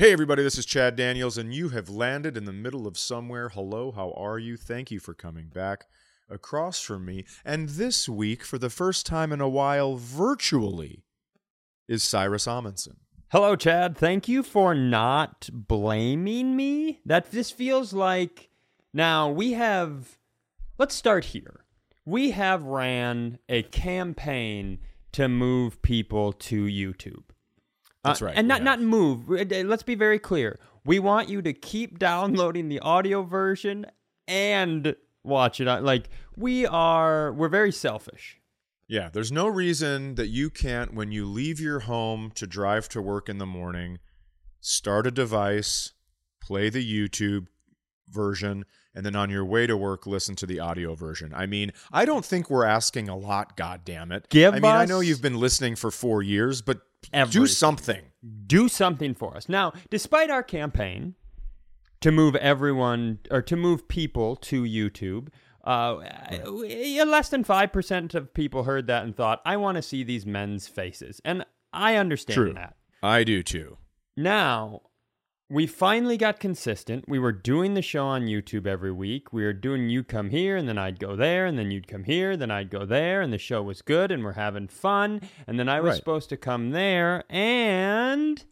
[0.00, 3.50] Hey, everybody, this is Chad Daniels, and you have landed in the middle of somewhere.
[3.50, 4.56] Hello, how are you?
[4.56, 5.84] Thank you for coming back
[6.30, 7.26] across from me.
[7.44, 11.04] And this week, for the first time in a while, virtually,
[11.86, 12.99] is Cyrus Amundson.
[13.30, 13.96] Hello, Chad.
[13.96, 17.00] Thank you for not blaming me.
[17.06, 18.50] That this feels like
[18.92, 20.18] now we have.
[20.78, 21.64] Let's start here.
[22.04, 24.78] We have ran a campaign
[25.12, 27.22] to move people to YouTube.
[28.02, 28.64] That's Uh, right, And not have.
[28.64, 29.30] not move.
[29.30, 30.58] Uh, Let's be very clear.
[30.84, 33.86] We want you to keep downloading the audio version
[34.26, 35.68] and watch it.
[35.68, 38.39] on- Like we are, we're very selfish.
[38.90, 43.00] Yeah, there's no reason that you can't, when you leave your home to drive to
[43.00, 44.00] work in the morning,
[44.60, 45.92] start a device,
[46.42, 47.46] play the YouTube
[48.08, 51.32] version, and then on your way to work, listen to the audio version.
[51.32, 54.28] I mean, I don't think we're asking a lot, God damn it.
[54.28, 56.80] Give I mean, I know you've been listening for four years, but
[57.30, 58.02] do something.
[58.48, 59.48] do something for us.
[59.48, 61.14] Now, despite our campaign
[62.00, 65.28] to move everyone or to move people to YouTube,
[65.64, 65.96] uh,
[66.46, 66.50] uh,
[67.06, 70.68] less than 5% of people heard that and thought, I want to see these men's
[70.68, 71.20] faces.
[71.24, 72.52] And I understand True.
[72.54, 72.76] that.
[73.02, 73.78] I do too.
[74.16, 74.82] Now,
[75.48, 77.04] we finally got consistent.
[77.08, 79.32] We were doing the show on YouTube every week.
[79.32, 82.04] We were doing you come here, and then I'd go there, and then you'd come
[82.04, 85.20] here, then I'd go there, and the show was good, and we're having fun.
[85.46, 85.96] And then I was Right.
[85.96, 88.44] supposed to come there, and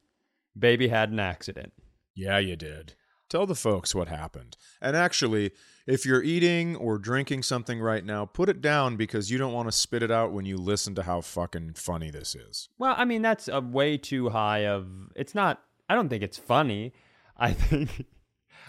[0.59, 1.73] baby had an accident.
[2.15, 2.95] Yeah, you did.
[3.29, 4.57] Tell the folks what happened.
[4.81, 5.53] And actually,
[5.89, 9.67] if you're eating or drinking something right now, put it down because you don't want
[9.69, 12.69] to spit it out when you listen to how fucking funny this is.
[12.79, 14.87] Well, I mean, that's a way too high of.
[15.17, 15.63] It's not.
[15.89, 16.93] I don't think it's funny.
[17.37, 18.07] I think.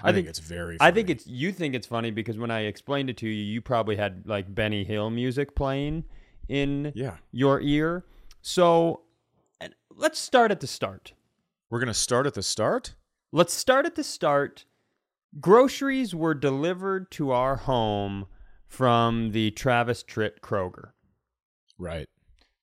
[0.02, 0.88] I, think, it's very funny.
[0.90, 3.62] I think it's you think it's funny because when I explained it to you, you
[3.62, 6.06] probably had like Benny Hill music playing
[6.48, 7.18] in Yeah.
[7.32, 8.06] your ear.
[8.42, 9.02] So
[9.60, 11.12] and let's start at the start.
[11.70, 12.96] We're going to start at the start?
[13.34, 14.64] Let's start at the start.
[15.40, 18.26] Groceries were delivered to our home
[18.68, 20.92] from the Travis Tritt Kroger.
[21.78, 22.08] Right.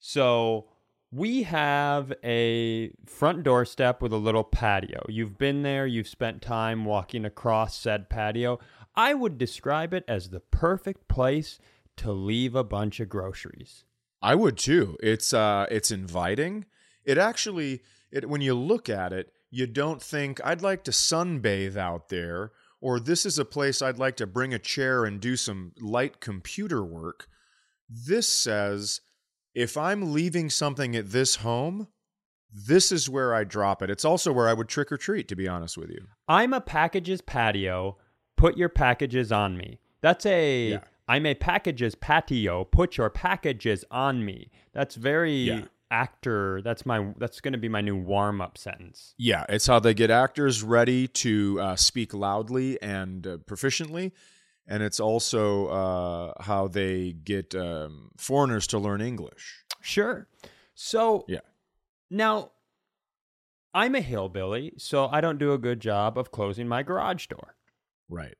[0.01, 0.69] So
[1.13, 5.05] we have a front doorstep with a little patio.
[5.09, 8.59] You've been there, you've spent time walking across said patio.
[8.95, 11.59] I would describe it as the perfect place
[11.99, 13.85] to leave a bunch of groceries.
[14.21, 14.97] I would too.
[15.03, 16.67] It's uh it's inviting.
[17.05, 21.77] It actually it when you look at it, you don't think I'd like to sunbathe
[21.77, 25.37] out there or this is a place I'd like to bring a chair and do
[25.37, 27.29] some light computer work.
[27.89, 29.01] This says
[29.55, 31.89] if I'm leaving something at this home,
[32.53, 33.91] this is where I drop it.
[33.91, 36.07] It's also where I would trick or treat to be honest with you.
[36.29, 37.97] I'm a packages patio.
[38.37, 39.81] Put your packages on me.
[40.03, 40.85] That's a Yeah.
[41.09, 42.65] am a packages patio.
[42.65, 44.51] Put your packages on me.
[44.73, 45.65] That's very Yeah.
[45.91, 46.61] Actor.
[46.63, 49.15] That's my that's going to be my new warm up sentence.
[49.19, 54.13] Yeah, it's how they get actors ready to uh, speak loudly and uh, proficiently.
[54.69, 59.63] And it's also uh, how they get um, foreigners to learn English.
[59.81, 60.29] Sure.
[60.75, 61.41] So Yeah.
[62.11, 62.53] Now,
[63.75, 67.57] I'm a hillbilly, so I don't do a good job of closing my garage door.
[68.09, 68.37] Right.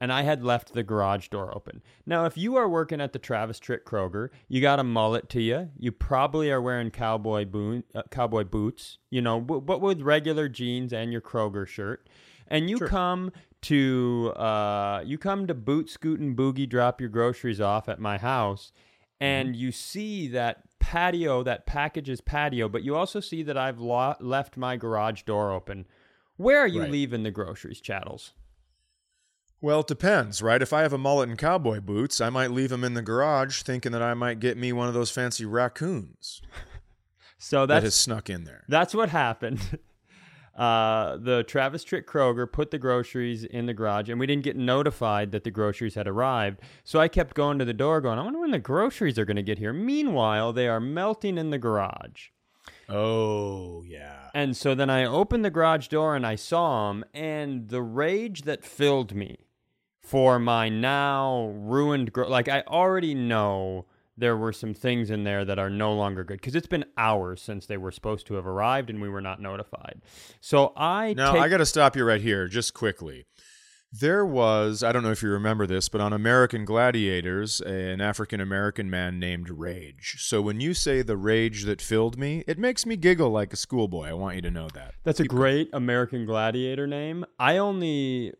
[0.00, 1.82] And I had left the garage door open.
[2.04, 5.40] Now, if you are working at the Travis Tritt Kroger, you got a mullet to
[5.40, 5.70] you.
[5.78, 10.92] You probably are wearing cowboy boot, uh, cowboy boots, you know, but with regular jeans
[10.92, 12.08] and your Kroger shirt.
[12.48, 12.88] And you Sure.
[12.88, 13.32] come
[13.62, 18.18] to uh, you come to boot scoot and boogie drop your groceries off at my
[18.18, 18.72] house,
[19.20, 24.16] and you see that patio, that packages patio, but you also see that I've lo-
[24.20, 25.86] left my garage door open.
[26.36, 26.90] Where are you Right.
[26.90, 28.34] leaving the groceries, chattels?
[29.60, 30.60] Well, it depends, right?
[30.60, 33.62] If I have a mullet and cowboy boots, I might leave them in the garage
[33.62, 36.42] thinking that I might get me one of those fancy raccoons
[37.38, 38.64] So that has snuck in there.
[38.68, 39.78] That's what happened.
[40.56, 44.56] Uh, the Travis Tritt Kroger put the groceries in the garage, and we didn't get
[44.56, 46.60] notified that the groceries had arrived.
[46.84, 49.34] So I kept going to the door, going, I wonder when the groceries are going
[49.34, 49.72] to get here.
[49.72, 52.28] Meanwhile, they are melting in the garage.
[52.88, 54.28] Oh, yeah.
[54.34, 58.42] And so then I opened the garage door and I saw him, and the rage
[58.42, 59.38] that filled me
[60.00, 63.86] for my now ruined, gro- like I already know
[64.16, 67.42] there were some things in there that are no longer good because it's been hours
[67.42, 70.00] since they were supposed to have arrived and we were not notified.
[70.40, 73.26] So I Now, take, I got to stop you right here, just quickly.
[74.00, 78.40] There was, I don't know if you remember this, but on American Gladiators, an African
[78.40, 80.16] American man named Rage.
[80.18, 83.56] So when you say the rage that filled me, it makes me giggle like a
[83.56, 84.08] schoolboy.
[84.08, 84.94] I want you to know that.
[85.04, 87.24] that's a great American Gladiator name.
[87.38, 88.32] I only,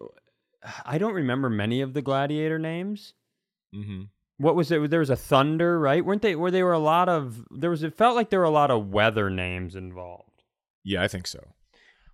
[0.84, 3.14] I don't remember many of the Gladiator names.
[3.72, 4.02] Mm-hmm.
[4.38, 4.90] What was it?
[4.90, 6.04] There was a thunder, right?
[6.04, 6.34] Weren't they?
[6.34, 7.84] Where there were a lot of there was.
[7.84, 10.42] It felt like there were a lot of weather names involved.
[10.82, 11.54] Yeah, I think so.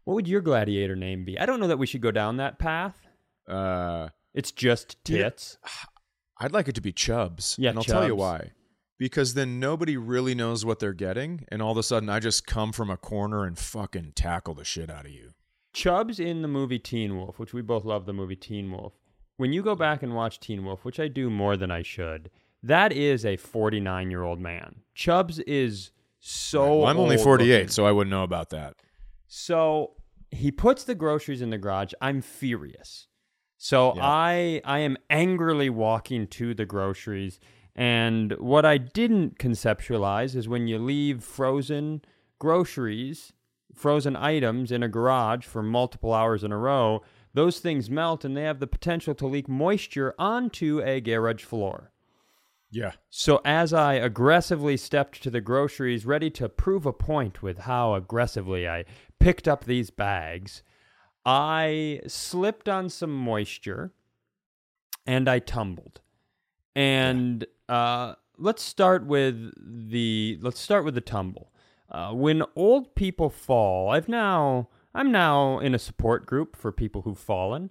[0.05, 1.39] What would your gladiator name be?
[1.39, 3.07] I don't know that we should go down that path.
[3.49, 5.25] Uh, It's just Yeah.
[5.25, 5.59] tits.
[6.39, 7.57] I'd like it to be Chubs.
[7.59, 8.53] Yeah, and I'll tell you why.
[8.99, 12.47] Because then nobody really knows what they're getting, and all of a sudden I just
[12.47, 15.31] come from a corner and fucking tackle the shit out of you.
[15.73, 18.93] Chubs in the movie Teen Wolf, which we both love the movie Teen Wolf.
[19.37, 22.31] When you go back and watch Teen Wolf, which I do more than I should,
[22.63, 24.83] that is a 49 year old man.
[24.95, 26.79] Chubbs is so.
[26.81, 27.69] Well, I'm only 48, looking.
[27.69, 28.77] so I wouldn't know about that.
[29.29, 29.93] So
[30.31, 31.93] he puts the groceries in the garage.
[32.01, 33.07] I'm furious.
[33.62, 34.03] So Yeah.
[34.03, 37.39] I I am angrily walking to the groceries.
[37.77, 42.01] And what I didn't conceptualize is when you leave frozen
[42.39, 43.35] groceries,
[43.75, 47.03] frozen items in a garage for multiple hours in a row,
[47.35, 51.93] those things melt and they have the potential to leak moisture onto a garage floor.
[52.71, 52.93] Yeah.
[53.11, 57.93] So as I aggressively stepped to the groceries, ready to prove a point with how
[57.93, 58.87] aggressively I
[59.19, 60.63] picked up these bags,
[61.25, 63.93] I slipped on some moisture
[65.06, 66.00] and I tumbled.
[66.75, 71.52] And uh, let's start with the let's start with the tumble.
[71.90, 77.02] Uh, when old people fall, I've now I'm now in a support group for people
[77.02, 77.70] who've fallen.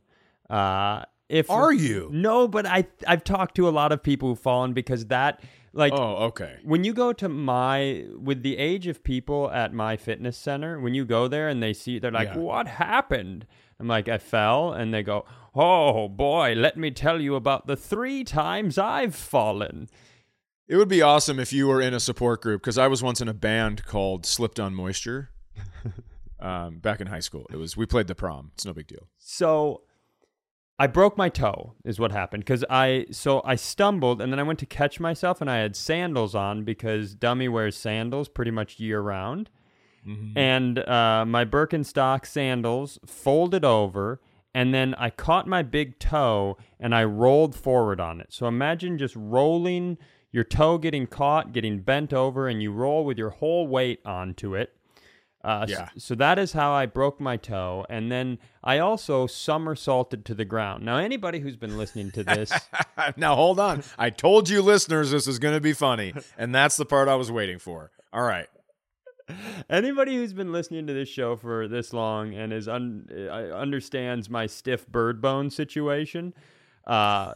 [0.49, 2.09] Uh, if Are you?
[2.11, 5.41] no, but I I've talked to a lot of people who've fallen because that
[5.73, 6.57] like oh, okay.
[6.63, 10.93] when you go to my with the age of people at my fitness center, when
[10.93, 12.37] you go there and they see they're like, Yeah.
[12.37, 13.45] "What happened?"
[13.79, 15.25] I'm like, "I fell," and they go,
[15.55, 19.87] "Oh boy, let me tell you about the three times I've fallen."
[20.67, 23.21] It would be awesome if you were in a support group because I was once
[23.21, 25.31] in a band called Slipped on Moisture.
[26.39, 28.51] um, back in high school, it was we played the prom.
[28.53, 29.07] It's no big deal.
[29.17, 29.81] So
[30.79, 34.43] I broke my toe is what happened because I so I stumbled and then I
[34.43, 38.79] went to catch myself and I had sandals on because dummy wears sandals pretty much
[38.79, 39.49] year round.
[40.37, 44.21] And uh, my Birkenstock sandals folded over
[44.53, 48.27] and then I caught my big toe and I rolled forward on it.
[48.31, 49.97] So imagine just rolling
[50.31, 54.55] your toe getting caught, getting bent over, and you roll with your whole weight onto
[54.55, 54.75] it.
[55.43, 55.89] Uh, Yeah.
[55.97, 60.45] So that is how I broke my toe, and then I also somersaulted to the
[60.45, 60.83] ground.
[60.83, 62.51] Now, anybody who's been listening to this,
[63.17, 63.83] now hold on.
[63.97, 67.15] I told you, listeners, this is going to be funny, and that's the part I
[67.15, 67.91] was waiting for.
[68.11, 68.47] All right.
[69.69, 74.29] anybody who's been listening to this show for this long and is un- uh, understands
[74.29, 76.33] my stiff bird bone situation,
[76.87, 77.35] uh,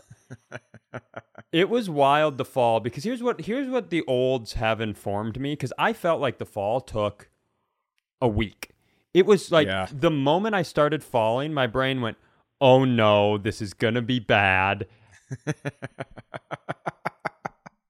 [1.52, 5.52] it was wild the fall because here's what here's what the olds have informed me
[5.54, 7.30] because I felt like the fall took
[8.24, 8.70] a week.
[9.14, 9.88] It was like Yeah.
[9.92, 12.18] the moment I started falling, my brain went,
[12.60, 14.88] "Oh no, this is gonna be bad."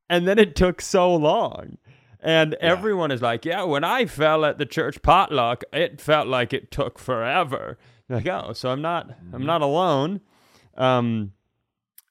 [0.10, 1.78] and then it took so long.
[2.20, 6.54] And everyone is like, yeah, when I fell at the church potluck, it felt like
[6.54, 7.78] it took forever.
[8.08, 10.22] Like, oh, so I'm not, I'm not alone.
[10.78, 11.34] Um,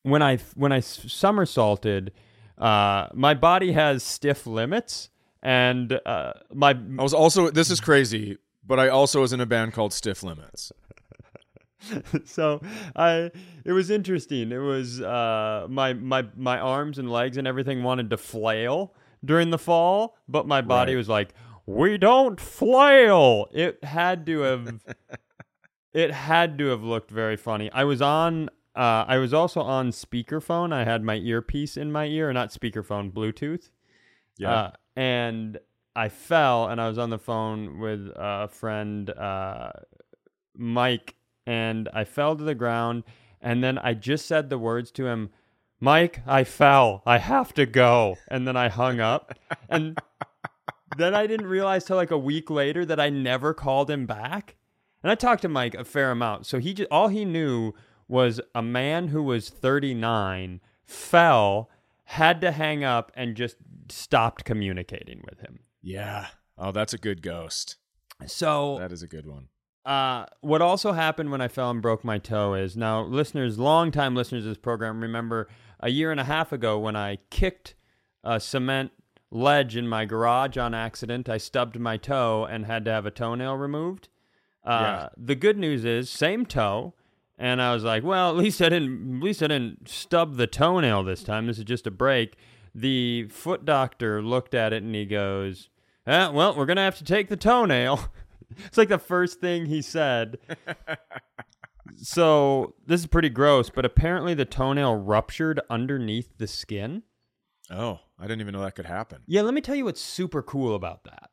[0.03, 2.13] when I when I somersaulted,
[2.59, 5.11] uh, my body has stiff limits,
[5.43, 7.51] and uh, my I was also.
[7.51, 10.73] This is crazy, but I also was in a band called Stiff Limits.
[12.25, 12.61] so
[12.95, 13.31] I
[13.65, 14.53] it was interesting.
[14.53, 18.95] It was uh my my my arms and legs and everything wanted to flail
[19.25, 20.99] during the fall, but my body Right.
[20.99, 21.35] was like,
[21.67, 24.81] "We don't flail." It had to have
[25.93, 27.69] it had to have looked very funny.
[27.73, 30.73] I was on uh I was also on speakerphone.
[30.73, 33.71] I had my earpiece in my ear, not speakerphone, Bluetooth.
[34.39, 34.51] Yeah.
[34.55, 35.59] Uh, and
[35.95, 39.73] I fell and I was on the phone with a friend, uh,
[40.55, 41.15] Mike
[41.47, 43.05] and I fell to the ground.
[43.41, 45.31] And then I just said the words to him,
[45.81, 47.03] Mike, I fell.
[47.05, 48.17] I have to go.
[48.29, 49.35] And then I hung up.
[49.69, 49.99] And
[50.97, 54.57] then I didn't realize till like a week later that I never called him back.
[55.03, 56.47] And I talked to Mike a fair amount.
[56.47, 57.73] So he just, all he knew
[58.07, 61.71] was a man who was 39 fell,
[62.05, 63.57] had to hang up, and just
[63.89, 65.61] stopped communicating with him.
[65.83, 66.29] Yeah.
[66.59, 67.77] Oh, that's a good ghost.
[68.27, 69.49] So That is a good one.
[69.85, 74.15] uh, what also happened when I fell and broke my toe is now listeners, longtime
[74.15, 75.49] listeners of this program, remember
[75.81, 77.75] a year and a half ago when I kicked
[78.23, 78.93] a cement
[79.33, 81.29] ledge in my garage on accident.
[81.29, 84.09] I stubbed my toe and had to have a toenail removed.
[84.65, 85.09] Uh, Yeah.
[85.17, 86.95] The good news is same toe,
[87.39, 90.47] and I was like, well, at least I didn't, at least I didn't stub the
[90.47, 91.47] toenail this time.
[91.49, 92.37] This is just a break.
[92.75, 95.69] The foot doctor looked at it and he goes,
[96.07, 98.09] eh, well, we're gonna have to take the toenail.
[98.67, 100.39] it's like the first thing he said.
[101.97, 107.03] so this is pretty gross, but apparently the toenail ruptured underneath the skin.
[107.71, 109.23] Oh, I didn't even know that could happen.
[109.27, 111.31] Yeah, let me tell you what's super cool about that.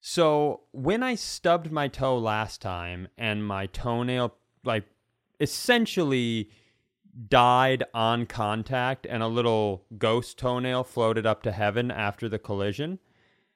[0.00, 4.84] So, when I stubbed my toe last time and my toenail, like,
[5.40, 6.50] essentially
[7.28, 12.98] died on contact and a little ghost toenail floated up to heaven after the collision,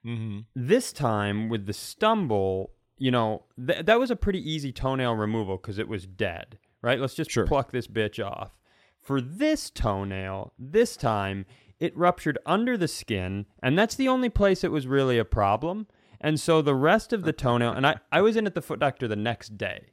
[0.05, 0.41] Mm-hmm.
[0.55, 5.59] this time with the stumble, you know, th- that was a pretty easy toenail removal
[5.59, 6.99] because it was dead, right?
[6.99, 7.47] Let's just Sure.
[7.47, 8.57] pluck this bitch off.
[9.03, 11.45] For this toenail, this time,
[11.79, 15.87] it ruptured under the skin, and that's the only place it was really a problem.
[16.19, 18.79] And so the rest of the toenail, and I, I was in at the foot
[18.81, 19.89] doctor the next day.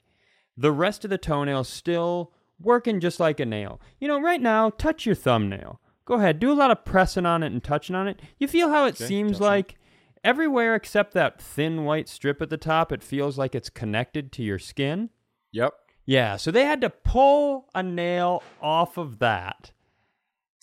[0.55, 2.31] The rest of the toenail still
[2.61, 3.79] working just like a nail.
[3.99, 5.79] You know, right now, touch your thumbnail.
[6.05, 8.21] Go ahead, do a lot of pressing on it and touching on it.
[8.39, 9.75] You feel how it Okay, seems like
[10.23, 14.43] everywhere except that thin white strip at the top, it feels like it's connected to
[14.43, 15.09] your skin.
[15.51, 15.73] Yep.
[16.05, 19.71] Yeah, so they had to pull a nail off of that.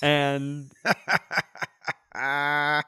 [0.01, 0.73] And
[2.15, 2.83] I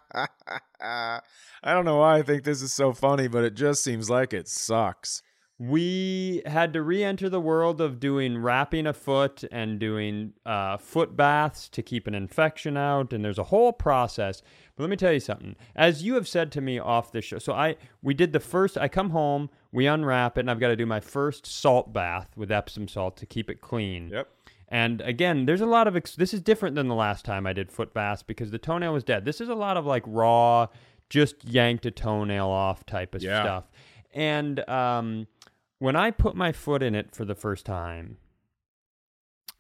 [1.65, 4.49] don't know why I think this is so funny, but it just seems like it
[4.49, 5.23] sucks.
[5.59, 11.17] We had to re-enter the world of doing wrapping a foot and doing uh, foot
[11.17, 14.43] baths to keep an infection out and there's a whole process
[14.77, 17.39] but let me tell you something as you have said to me off the show
[17.39, 20.69] so i we did the first i come home we unwrap it and i've got
[20.69, 24.29] to do my first salt bath with epsom salt to keep it clean Yep.
[24.69, 27.53] and again, there's a lot of ex- this is different than the last time I
[27.55, 29.25] did foot baths because the toenail was dead.
[29.25, 30.67] This is a lot of like raw,
[31.09, 33.43] just yanked a toenail off type of Yeah.
[33.43, 33.65] stuff.
[34.13, 35.29] And um,
[35.79, 38.19] when I put my foot in it for the first time,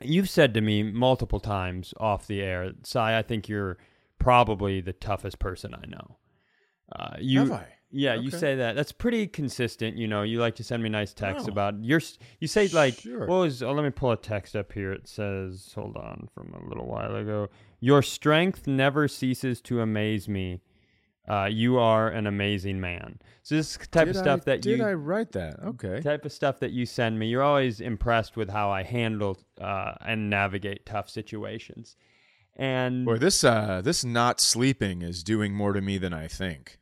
[0.00, 3.78] you've said to me multiple times off the air, Cy, I think you're
[4.18, 6.16] probably the toughest person I know.
[6.94, 7.66] Uh, you, Have I?
[7.90, 8.74] Yeah, you say that.
[8.76, 9.96] That's pretty consistent.
[9.96, 11.52] You know, you like to send me nice texts Oh.
[11.52, 12.00] about your.
[12.40, 13.20] You say like, Sure.
[13.26, 13.62] what was?
[13.62, 14.92] Oh, let me pull a text up here.
[14.92, 17.48] It says, hold on, from a little while ago.
[17.80, 20.60] Your strength never ceases to amaze me.
[21.28, 23.18] Uh, you are an amazing man.
[23.42, 25.60] So this type of stuff I, that did you did I write that?
[25.62, 26.00] Okay.
[26.00, 27.26] type of stuff that you send me.
[27.26, 31.96] You're always impressed with how I handle uh, and navigate tough situations.
[32.54, 36.78] And Boy, this uh this not sleeping is doing more to me than I think.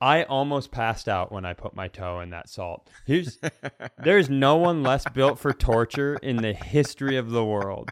[0.00, 2.88] I almost passed out when I put my toe in that salt.
[3.04, 3.38] Here's,
[3.98, 7.90] there's no one less built for torture in the history of the world.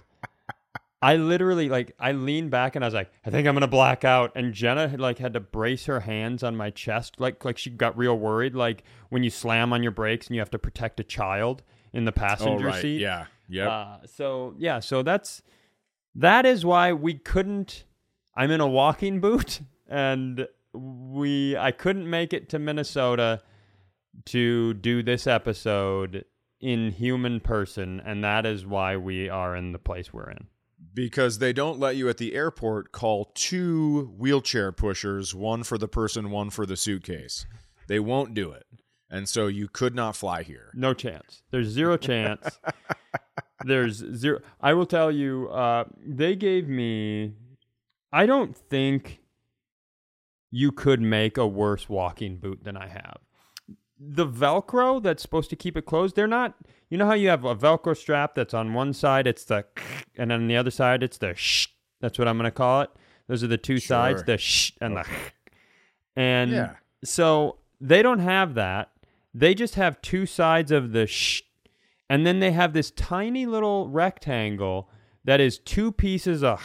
[1.02, 4.04] I literally like I leaned back and I was like, I think I'm gonna black
[4.04, 4.32] out.
[4.34, 7.70] And Jenna had, like had to brace her hands on my chest, like like she
[7.70, 10.98] got real worried, like when you slam on your brakes and you have to protect
[11.00, 11.62] a child
[11.92, 12.82] in the Oh passenger right.
[12.82, 13.00] seat.
[13.00, 13.26] Yeah.
[13.48, 13.68] Yeah.
[13.68, 15.42] Uh, so yeah, so that's
[16.14, 17.84] that is why we couldn't.
[18.34, 23.42] I'm in a walking boot, and we I couldn't make it to Minnesota
[24.26, 26.24] to do this episode
[26.58, 30.46] in human person, and that is why we are in the place we're in.
[30.96, 35.86] Because they don't let you at the airport call two wheelchair pushers, one for the
[35.86, 37.44] person, one for the suitcase.
[37.86, 38.64] They won't do it.
[39.10, 40.70] And so you could not fly here.
[40.74, 41.42] No chance.
[41.50, 42.58] There's zero chance.
[43.62, 44.40] There's zero.
[44.60, 47.34] I will tell you, uh, they gave me.
[48.10, 49.20] I don't think
[50.50, 53.18] you could make a worse walking boot than I have.
[53.98, 56.54] The Velcro that's supposed to keep it closed, they're not.
[56.90, 59.64] You know how you have a Velcro strap that's on one side, it's the,
[60.16, 61.68] and on the other side, it's the shh.
[62.00, 62.90] That's what I'm going to call it.
[63.26, 65.04] Those are the two sides, the shh and the.
[66.14, 66.74] And Yeah.
[67.04, 68.90] so they don't have that.
[69.34, 71.42] They just have two sides of the sh,
[72.08, 74.90] and then they have this tiny little rectangle
[75.24, 76.62] that is two pieces of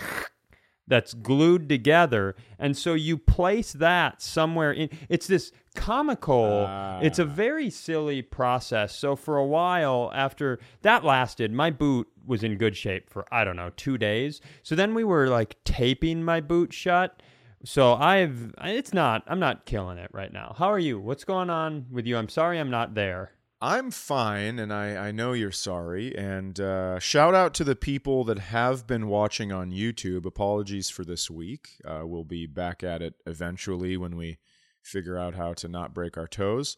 [0.87, 2.35] that's glued together.
[2.59, 6.67] And so you place that somewhere in it's this comical
[7.01, 7.25] it's a ah.
[7.25, 8.95] very silly process.
[8.95, 13.43] So for a while after that lasted my boot was in good shape for i
[13.43, 14.41] don't know 2 days.
[14.63, 17.21] So then we were like taping my boot shut.
[17.63, 20.55] So i've it's not i'm not killing it right now.
[20.57, 20.99] How are you?
[20.99, 22.17] What's going on with you?
[22.17, 23.31] I'm sorry i'm not there
[23.63, 26.17] I'm fine, and I, I know you're sorry.
[26.17, 30.25] And uh, shout out to the people that have been watching on YouTube.
[30.25, 31.79] Apologies for this week.
[31.85, 34.39] Uh, we'll be back at it eventually when we
[34.81, 36.75] figure out how to not break our toes.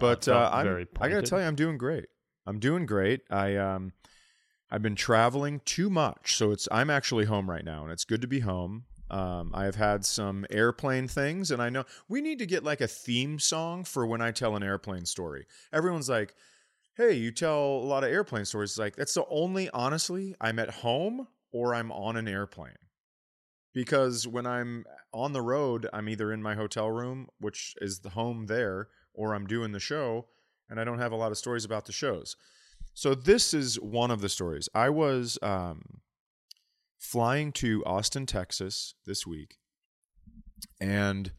[0.00, 0.66] but uh, I'm,
[1.00, 2.06] I gotta tell you, I'm doing great.
[2.44, 3.20] I'm doing great.
[3.30, 3.92] I um,
[4.70, 8.20] I've been traveling too much, so it's I'm actually home right now, and it's good
[8.22, 8.84] to be home.
[9.10, 12.80] Um, I have had some airplane things, and I know we need to get like
[12.80, 15.46] a theme song for when I tell an airplane story.
[15.72, 16.34] Everyone's like,
[16.94, 20.58] "Hey, you tell a lot of airplane stories." It's like that's the only, honestly, I'm
[20.58, 22.78] at home or I'm on an airplane.
[23.72, 28.10] Because when I'm on the road, I'm either in my hotel room, which is the
[28.10, 30.26] home there, or I'm doing the show,
[30.68, 32.36] and I don't have a lot of stories about the shows.
[32.94, 34.68] So this is one of the stories.
[34.74, 36.00] I was um,
[37.00, 39.56] flying to Austin, Texas this week,
[40.80, 41.32] and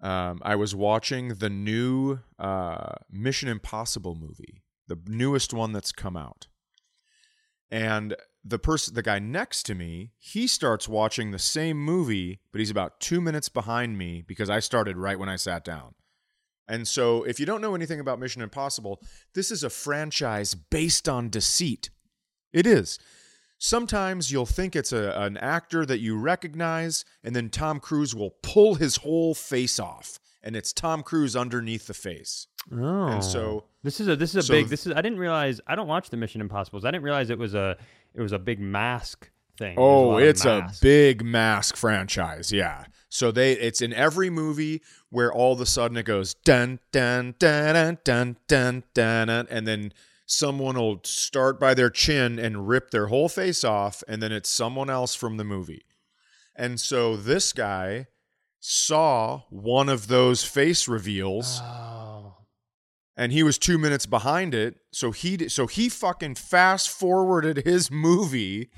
[0.00, 6.16] um, I was watching the new uh, Mission Impossible movie, the newest one that's come
[6.16, 6.46] out.
[7.70, 12.60] And the person, the guy next to me, he starts watching the same movie, but
[12.60, 15.94] he's about two minutes behind me because I started right when I sat down.
[16.68, 19.00] And so, if you don't know anything about Mission Impossible,
[19.34, 21.90] this is a franchise based on deceit.
[22.52, 22.98] It is.
[23.58, 28.30] Sometimes you'll think it's a, an actor that you recognize, and then Tom Cruise will
[28.42, 32.46] pull his whole face off, and it's Tom Cruise underneath the face.
[32.72, 33.64] Oh, And so- oh.
[33.82, 35.88] this is a this is a so big this is I didn't realize I don't
[35.88, 36.84] watch the Mission Impossibles.
[36.84, 37.76] I didn't realize it was a
[38.14, 39.74] it was a big mask thing.
[39.78, 42.84] Oh, of it's a big mask franchise, yeah.
[43.08, 47.34] So they it's in every movie where all of a sudden it goes dun dun
[47.38, 49.92] dun dun dun dun dun, dun and then
[50.28, 54.48] someone will start by their chin and rip their whole face off, and then it's
[54.50, 55.86] someone else from the movie.
[56.54, 58.06] And so this guy
[58.60, 62.34] saw one of those face reveals Oh.
[63.16, 64.76] and he was two minutes behind it.
[64.92, 68.70] So he so he fucking fast forwarded his movie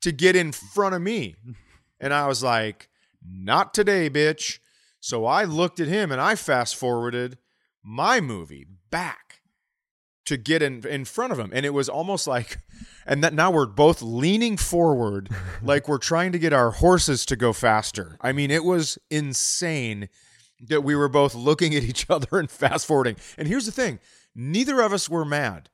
[0.00, 1.34] to get in front of me,
[2.00, 2.88] and I was like,
[3.22, 4.58] "Not today, bitch."
[5.00, 7.36] So I looked at him and I fast forwarded
[7.82, 9.23] my movie back
[10.26, 12.58] to get in in front of him, and it was almost like,
[13.06, 15.28] and that now we're both leaning forward
[15.62, 18.16] like we're trying to get our horses to go faster.
[18.20, 20.08] I mean, it was insane
[20.60, 23.16] that we were both looking at each other and fast forwarding.
[23.36, 23.98] And here's the thing
[24.34, 25.68] neither of us were mad.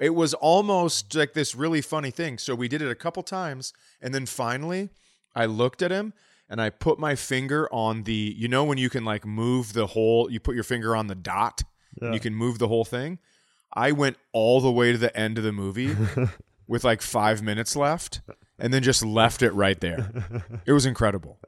[0.00, 2.38] It was almost like this really funny thing.
[2.38, 3.72] So we did it a couple times.
[4.00, 4.90] And then finally,
[5.34, 6.12] I looked at him
[6.48, 9.86] and I put my finger on the, you know, when you can like move the
[9.86, 11.62] whole, you put your finger on the dot
[12.00, 13.18] and you can move the whole thing.
[13.74, 15.96] I went all the way to the end of the movie
[16.68, 18.20] with like five minutes left
[18.58, 20.10] and then just left it right there.
[20.64, 21.38] It was incredible.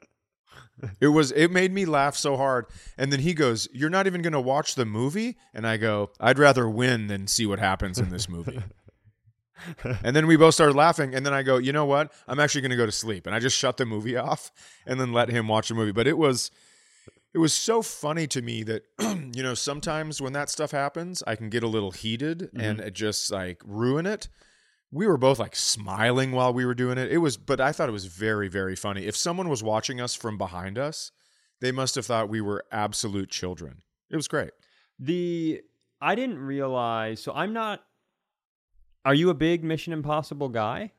[1.01, 2.67] It was it made me laugh so hard.
[2.99, 6.11] And then he goes, "You're not even going to watch the movie?" And I go,
[6.21, 8.63] "I'd rather win than see what happens in this movie."
[10.03, 12.13] and then we both started laughing and then I go, "You know what?
[12.29, 14.53] I'm actually going to go to sleep." And I just shut the movie off
[14.87, 15.93] and then let him watch the movie.
[15.93, 16.51] But it was
[17.37, 21.37] it was so funny to me that you know, sometimes when that stuff happens, I
[21.37, 24.29] can get a little heated and it just like ruin it
[24.91, 27.11] we were both like smiling while we were doing it.
[27.11, 29.07] It was, but I thought it was very, very funny.
[29.07, 31.13] If someone was watching us from behind us,
[31.61, 33.83] they must have thought we were absolute children.
[34.11, 34.53] It was great.
[34.99, 35.63] The
[36.01, 37.21] I didn't realize.
[37.21, 37.83] So I'm not.
[39.05, 40.93] Are you a big Mission Impossible guy?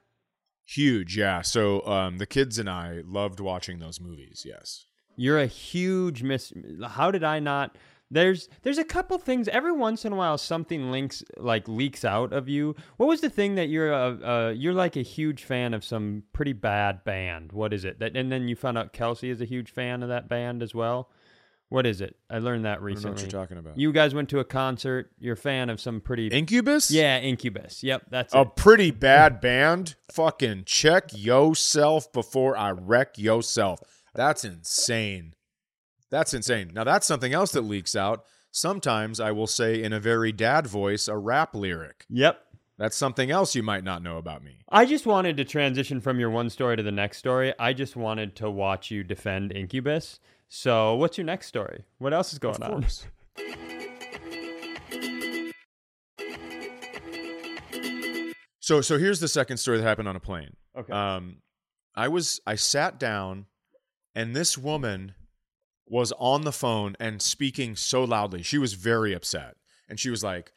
[0.65, 1.41] Huge, yeah.
[1.41, 4.43] So um, the kids and I loved watching those movies.
[4.45, 4.85] Yes.
[5.17, 6.53] You're a huge miss.
[6.87, 7.75] How did I not?
[8.09, 12.31] There's there's a couple things every once in a while something links like leaks out
[12.31, 12.73] of you.
[12.95, 16.23] What was the thing that you're a uh, you're like a huge fan of some
[16.31, 17.51] pretty bad band?
[17.51, 17.99] What is it?
[17.99, 20.73] That and then you found out Kelsey is a huge fan of that band as
[20.73, 21.09] well.
[21.69, 22.15] What is it?
[22.29, 23.11] I learned that I don't know recently.
[23.11, 23.77] what you're talking about.
[23.77, 25.11] You guys went to a concert.
[25.19, 26.89] You're a fan of some pretty Incubus?
[26.89, 27.83] yeah Incubus.
[27.83, 28.55] Yep, that's A it.
[28.55, 29.95] pretty bad band.
[30.13, 33.81] Fucking check yourself before I wreck yourself.
[34.17, 35.35] That's insane.
[36.09, 36.71] That's insane.
[36.73, 38.25] Now that's something else that leaks out.
[38.51, 42.03] Sometimes I will say in a very dad voice a rap lyric.
[42.09, 42.43] Yep.
[42.79, 44.63] That's something else you might not know about me.
[44.69, 47.53] I just wanted to transition from your one story to the next story.
[47.59, 50.19] I just wanted to watch you defend Incubus.
[50.47, 51.85] So, what's your next story?
[51.99, 52.85] What else is going on?
[58.59, 60.55] So so here's the second story that happened on a plane.
[60.77, 60.91] Okay.
[60.91, 61.37] Um,
[61.95, 63.45] I was I sat down
[64.17, 65.13] and this woman
[65.85, 68.41] was on the phone and speaking so loudly.
[68.41, 69.57] She was very upset.
[69.87, 70.51] And she was like,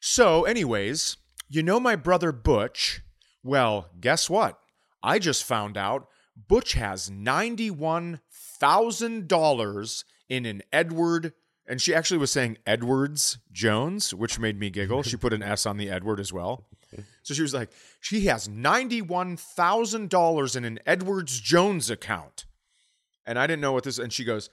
[0.00, 1.16] "So, anyways,
[1.48, 3.00] you know my brother Butch?
[3.42, 4.60] Well, guess what?
[5.02, 11.32] I just found out Butch has $91,000 in an Edward
[11.66, 15.02] and she actually was saying Edwards Jones, which made me giggle.
[15.02, 16.68] She put an S on the Edward as well.
[17.22, 17.70] So she was like,
[18.00, 22.46] she has $91,000 in an Edwards Jones account.
[23.26, 24.50] And I didn't know what this, and she goes,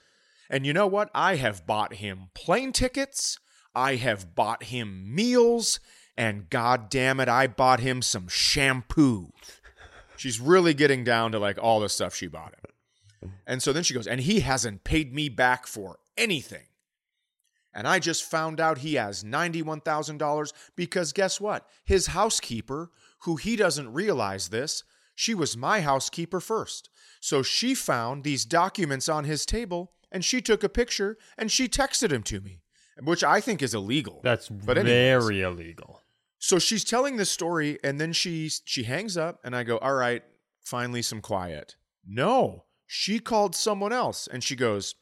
[0.50, 1.10] and you know what?
[1.14, 3.40] I have bought him plane tickets.
[3.76, 5.80] I have bought him meals.
[6.18, 9.32] And god damn it, I bought him some shampoo.
[10.16, 13.32] She's really getting down to like all the stuff she bought him.
[13.46, 16.64] And so then she goes, and he hasn't paid me back for anything.
[17.74, 21.68] And I just found out he has $91,000 because guess what?
[21.86, 26.90] His housekeeper, who he doesn't realize this, she was my housekeeper first.
[27.20, 31.68] So she found these documents on his table and she took a picture and she
[31.68, 32.62] texted him to me,
[33.04, 34.22] which I think is illegal.
[34.24, 35.24] That's But anyways.
[35.26, 36.02] very illegal.
[36.40, 39.96] So she's telling this story and then she she hangs up and I go, "All
[39.96, 40.24] right,
[40.62, 41.76] finally some quiet."
[42.06, 44.96] No, she called someone else and she goes,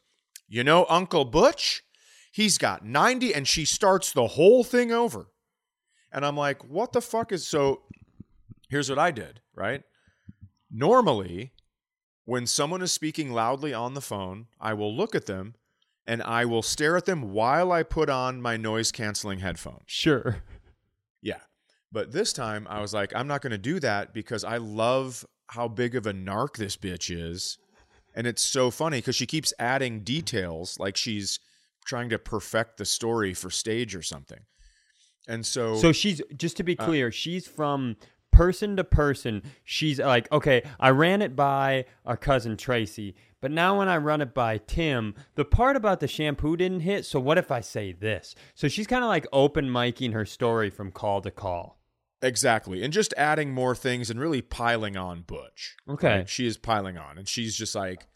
[0.48, 1.82] "You know Uncle Butch?
[2.32, 5.30] He's got 90 and she starts the whole thing over."
[6.10, 7.82] And I'm like, "What the fuck is so
[8.68, 9.82] Here's what I did, right?
[10.70, 11.52] Normally,
[12.26, 15.54] when someone is speaking loudly on the phone, I will look at them
[16.06, 19.84] and I will stare at them while I put on my noise canceling headphones.
[19.86, 20.42] Sure.
[21.22, 21.40] Yeah.
[21.90, 25.24] But this time I was like, I'm not going to do that because I love
[25.48, 27.58] how big of a narc this bitch is.
[28.14, 31.38] And it's so funny because she keeps adding details like she's
[31.84, 34.40] trying to perfect the story for stage or something.
[35.28, 37.96] And so, So she's just to be Uh, clear, she's from
[38.36, 39.42] person to person.
[39.64, 44.20] She's like, okay, I ran it by our cousin Tracy, but now when I run
[44.20, 47.04] it by Tim, the part about the shampoo didn't hit.
[47.04, 48.34] So what if I say this?
[48.54, 51.78] So she's kind of like open miking her story from call to call.
[52.22, 52.82] exactly.
[52.82, 55.76] And just adding more things and really piling on Butch.
[55.88, 56.18] Okay.
[56.18, 56.28] right?
[56.28, 57.18] She is piling on.
[57.18, 58.06] And she's just like,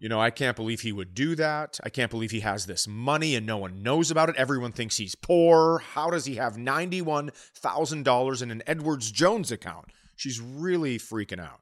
[0.00, 1.78] you know, I can't believe he would do that.
[1.84, 4.36] I can't believe he has this money and no one knows about it.
[4.36, 5.78] Everyone thinks he's poor.
[5.78, 9.86] How does he have $91,000 in an Edwards Jones account?
[10.16, 11.60] She's really freaking out.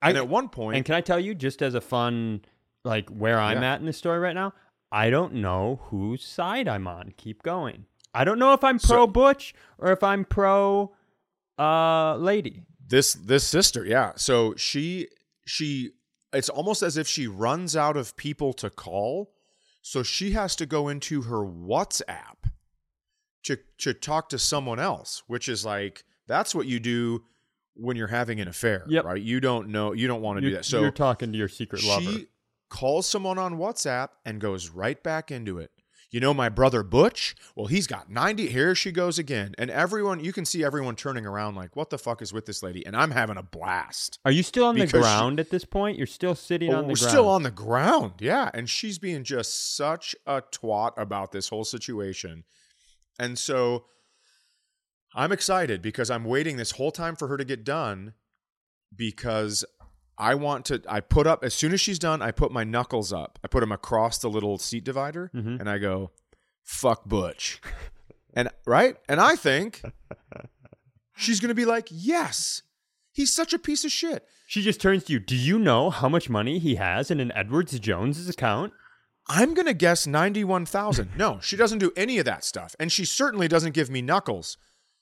[0.00, 2.42] I- and at one point, And can I tell you, just as a fun,
[2.84, 3.74] like where I'm Yeah.
[3.74, 4.52] at in the story right now,
[4.92, 7.12] I don't know whose side I'm on.
[7.16, 7.86] Keep going.
[8.14, 10.94] I don't know if I'm pro So- Butch or if I'm pro
[11.58, 12.62] uh lady.
[12.86, 14.12] this this sister, yeah.
[14.16, 15.08] So she
[15.44, 15.90] she
[16.32, 19.32] it's almost as if she runs out of people to call.
[19.82, 22.50] So she has to go into her WhatsApp
[23.44, 27.24] to to talk to someone else, which is like that's what you do
[27.74, 29.04] when you're having an affair, Yep.
[29.04, 29.22] right?
[29.22, 30.64] You don't know you don't want to do that.
[30.64, 32.10] So you're talking to your secret lover.
[32.10, 32.26] she
[32.68, 35.70] calls someone on WhatsApp and goes right back into it.
[36.10, 37.36] You know my brother Butch?
[37.54, 38.46] Well, he's got 90.
[38.48, 39.54] Here she goes again.
[39.58, 42.62] And everyone, you can see everyone turning around like, what the fuck is with this
[42.62, 42.84] lady?
[42.86, 44.18] And I'm having a blast.
[44.24, 45.98] Are you still on the because she- ground at this point?
[45.98, 46.98] You're still sitting Oh, on the ground.
[46.98, 47.10] we're ground.
[47.10, 48.12] still on the ground.
[48.20, 48.50] Yeah.
[48.54, 52.44] And she's being just such a twat about this whole situation.
[53.18, 53.84] And so
[55.14, 58.14] I'm excited because I'm waiting this whole time for her to get done
[58.96, 59.62] because
[60.18, 60.82] I want to.
[60.88, 63.38] I put up, as soon as she's done, I put my knuckles up.
[63.44, 65.60] I put them across the little seat divider Mhm.
[65.60, 66.10] and I go,
[66.64, 67.60] fuck Butch.
[68.34, 68.96] and right?
[69.08, 69.82] And I think
[71.16, 72.62] she's going to be like, yes,
[73.12, 74.24] he's such a piece of shit.
[74.46, 75.20] She just turns to you.
[75.20, 78.72] Do you know how much money he has in an Edwards Jones account?
[79.28, 81.10] I'm going to guess 91,000.
[81.16, 82.74] No, she doesn't do any of that stuff.
[82.80, 84.56] And she certainly doesn't give me knuckles.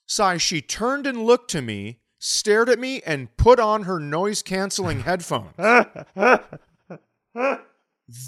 [0.05, 4.41] Cy, she turned and looked to me, stared at me, and put on her noise
[4.41, 5.53] canceling headphones.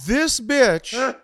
[0.06, 1.16] this bitch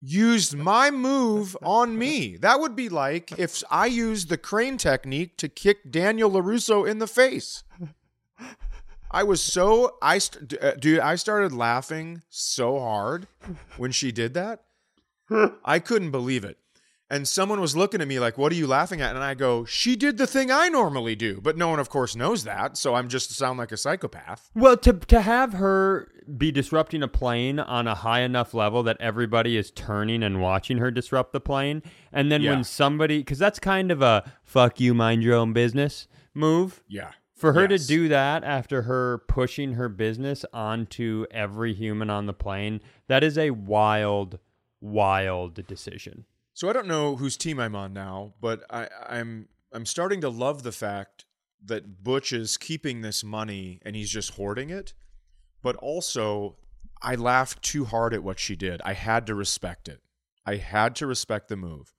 [0.00, 2.36] used my move on me.
[2.36, 6.98] That would be like if I used the crane technique to kick Daniel LaRusso in
[6.98, 7.62] the face.
[9.10, 13.28] I was so I st- uh, dude I started laughing so hard
[13.76, 14.64] when she did that.
[15.64, 16.58] I couldn't believe it.
[17.14, 19.64] And someone was looking at me like, "What are you laughing at?" And I go,
[19.64, 22.96] "She did the thing I normally do." But no one of course knows that, so
[22.96, 24.50] I'm just sound like a psychopath.
[24.54, 28.96] Well, to to have her be disrupting a plane on a high enough level that
[28.98, 32.50] everybody is turning and watching her disrupt the plane, and then Yeah.
[32.50, 36.82] when somebody, because that's kind of a "fuck you, mind your own business" move.
[36.88, 37.12] Yeah.
[37.36, 37.82] For her Yes.
[37.82, 43.22] to do that after her pushing her business onto every human on the plane, that
[43.22, 44.40] is a wild,
[44.80, 46.24] wild decision.
[46.54, 50.28] So I don't know whose team I'm on now, but I, I'm I'm starting to
[50.28, 51.24] love the fact
[51.64, 54.94] that Butch is keeping this money and he's just hoarding it,
[55.62, 56.56] but also
[57.02, 58.80] I laughed too hard at what she did.
[58.84, 60.00] I had to respect it.
[60.46, 61.92] I had to respect the move.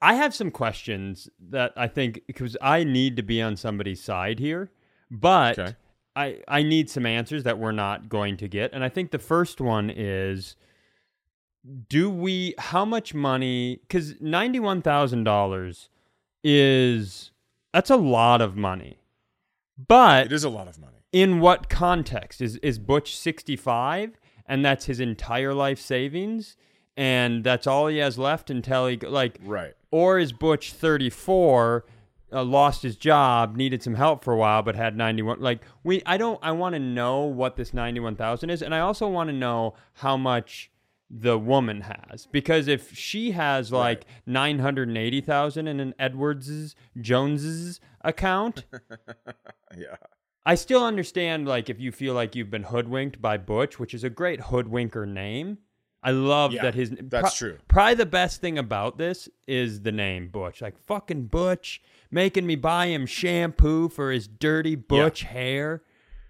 [0.00, 4.38] I have some questions that I think because I need to be on somebody's side
[4.38, 4.70] here,
[5.10, 5.76] but Okay.
[6.16, 8.72] I I need some answers that we're not going to get.
[8.72, 10.56] And I think the first one is
[11.88, 15.88] do we how much money cuz $91,000
[16.44, 17.30] is
[17.72, 18.98] that's a lot of money.
[19.88, 20.98] But It is a lot of money.
[21.12, 26.56] in what context is is Butch 65 and that's his entire life savings
[26.96, 29.74] and that's all he has left until he like Right.
[29.90, 31.84] or is Butch 34
[32.34, 36.02] uh, lost his job needed some help for a while but had 91 like we
[36.06, 39.34] I don't I want to know what this 91,000 is and I also want to
[39.34, 40.70] know how much
[41.14, 48.64] the woman has because if she has like 980,000 in an Edwards's Jones's account
[49.76, 49.96] Yeah.
[50.44, 54.02] I still understand like if you feel like you've been hoodwinked by Butch, which is
[54.04, 55.58] a great hoodwinker name.
[56.02, 57.58] I love Yeah, that his that's true.
[57.68, 60.60] Probably the best thing about this is the name Butch.
[60.60, 65.82] Like fucking Butch making me buy him shampoo for his dirty Butch hair.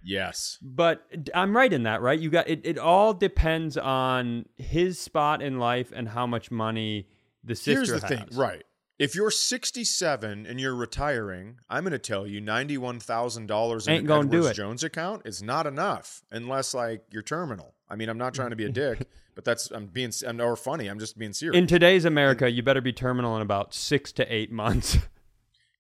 [0.02, 0.58] Yes.
[0.60, 2.18] But I'm right in that, right?
[2.18, 2.60] You got it.
[2.64, 7.08] It all depends on his spot in life and how much money
[7.44, 8.18] the sister Here's the has.
[8.18, 8.64] thing, right?
[8.98, 14.28] If you're 67 and you're retiring, I'm going to tell you $91,000 in Ain't an
[14.28, 14.56] Edwards.
[14.56, 17.74] Jones account is not enough unless like you're terminal.
[17.88, 20.56] I mean, I'm not trying to be a dick, but that's I'm being I'm or
[20.56, 20.86] funny.
[20.86, 21.58] I'm just being serious.
[21.58, 24.98] In today's America, you better be terminal in about six to eight months.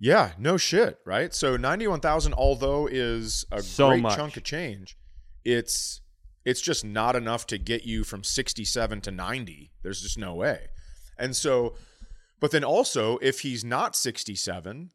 [0.02, 1.32] yeah, no shit, right?
[1.32, 4.16] So 91,000 although is a So great much.
[4.16, 4.96] chunk of change,
[5.44, 6.00] it's
[6.44, 9.70] it's just not enough to get you from 67 to 90.
[9.84, 10.66] There's just no way.
[11.16, 11.76] And so
[12.40, 14.90] but then also if he's not 67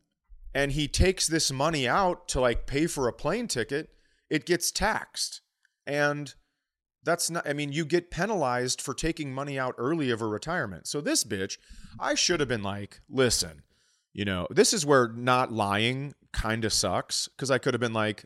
[0.53, 3.87] and he takes this money out to like pay for a plane ticket,
[4.29, 5.39] it gets taxed.
[5.85, 6.35] And
[7.05, 10.85] that's not I mean you get penalized for taking money out early of a retirement.
[10.85, 11.57] So this bitch,
[11.97, 13.61] I should have been like, "Listen,
[14.17, 17.93] you know, this is where not lying kind of sucks because I could have been
[17.93, 18.25] like,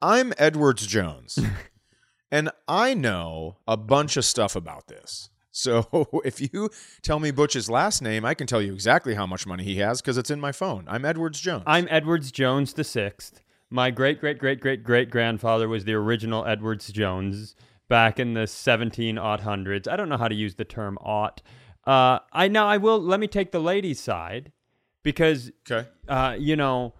[0.00, 1.40] I'm Edwards Jones
[2.30, 5.28] and I know a bunch of stuff about this.
[5.50, 6.70] So if you
[7.02, 10.00] tell me Butch's last name, I can tell you exactly how much money he has
[10.00, 10.84] because it's in my phone.
[10.86, 11.64] I'm Edwards Jones.
[11.66, 13.40] I'm Edwards Jones the sixth.
[13.68, 17.56] My great great great great great grandfather was the original Edwards Jones
[17.88, 19.88] back in the seventeen odd hundreds.
[19.88, 21.42] I don't know how to use the term ought.
[21.84, 24.52] Uh, I now I will let me take the ladies' side
[25.08, 25.88] because okay.
[26.06, 26.92] uh, you know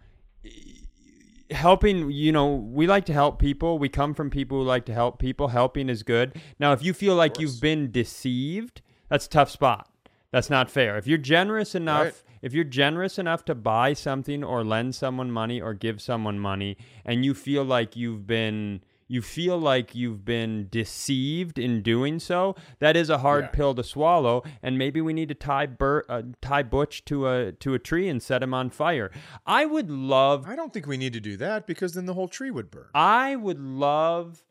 [1.51, 3.79] helping you know we like to help people.
[3.79, 5.49] We come from people who like to help people.
[5.49, 6.40] Helping is good.
[6.59, 9.90] Now if you feel like you've been deceived that's a tough spot.
[10.31, 10.97] That's not fair.
[10.97, 12.23] If you're generous enough Right.
[12.40, 16.79] if you're generous enough to buy something or lend someone money or give someone money
[17.05, 22.55] and you feel like you've been you feel like you've been deceived in doing so
[22.79, 23.51] that is a hard Yeah.
[23.51, 27.53] pill to swallow and maybe we need to tie Bur- uh, tie butch to a
[27.53, 29.11] to a tree and set him on fire
[29.47, 32.29] i would love I don't think we need to do that because then the whole
[32.29, 32.88] tree would burn.
[32.94, 34.44] I would love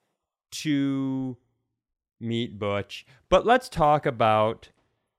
[0.63, 1.37] to
[2.19, 4.69] meet Butch, but let's talk about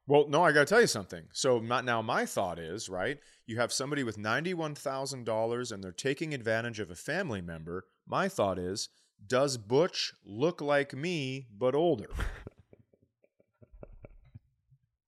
[0.06, 1.24] Well, no, I got to tell you something.
[1.32, 3.18] So now my thought is, right?
[3.46, 7.84] You have somebody with $91,000 and they're taking advantage of a family member.
[8.06, 8.88] My thought is,
[9.26, 12.10] does Butch look like me but older?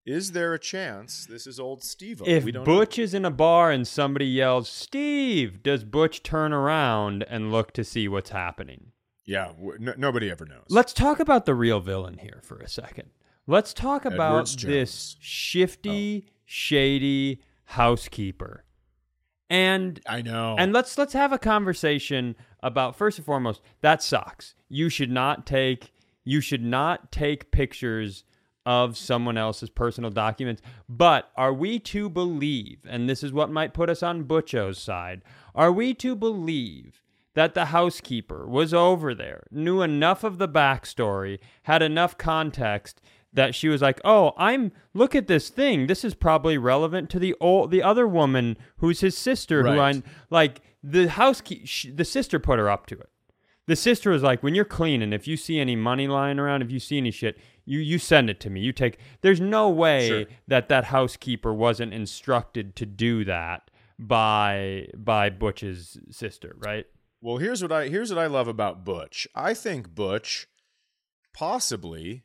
[0.07, 2.23] is there a chance this is old Steve?
[2.27, 6.53] if we don't Butch is in a bar and somebody yells, "Steve," does Butch turn
[6.53, 8.93] around and look to see what's happening?
[9.25, 10.65] Yeah, no, nobody ever knows.
[10.69, 13.11] Let's talk about the real villain here for a second.
[13.47, 16.33] Let's talk about this shifty, oh.
[16.45, 18.65] shady housekeeper.
[19.49, 20.57] And I know.
[20.59, 24.55] And let's let's have a conversation about first and foremost, that sucks.
[24.69, 25.93] You should not take
[26.25, 28.25] you should not take pictures
[28.67, 30.63] of someone else's personal documents.
[30.89, 35.23] But are we to believe, and this is what might put us on Butcho's side,
[35.55, 37.03] are we to believe
[37.35, 43.01] that the housekeeper was over there, knew enough of the backstory, had enough context
[43.33, 45.87] that she was like, "Oh, I'm look at this thing.
[45.87, 49.97] This is probably relevant to the old the other woman who's his sister who Right.
[49.97, 53.11] I like the housekeeper the sister put her up to it.
[53.67, 56.73] The sister was like, when you're cleaning, if you see any money lying around, if
[56.73, 58.61] you see any shit, you you send it to me.
[58.61, 58.99] You take.
[59.21, 60.25] There's no way Sure.
[60.49, 66.87] that that housekeeper wasn't instructed to do that by by Butch's sister, right?
[67.21, 69.29] Well, here's what I here's what I love about Butch.
[69.35, 70.49] I think Butch
[71.33, 72.25] possibly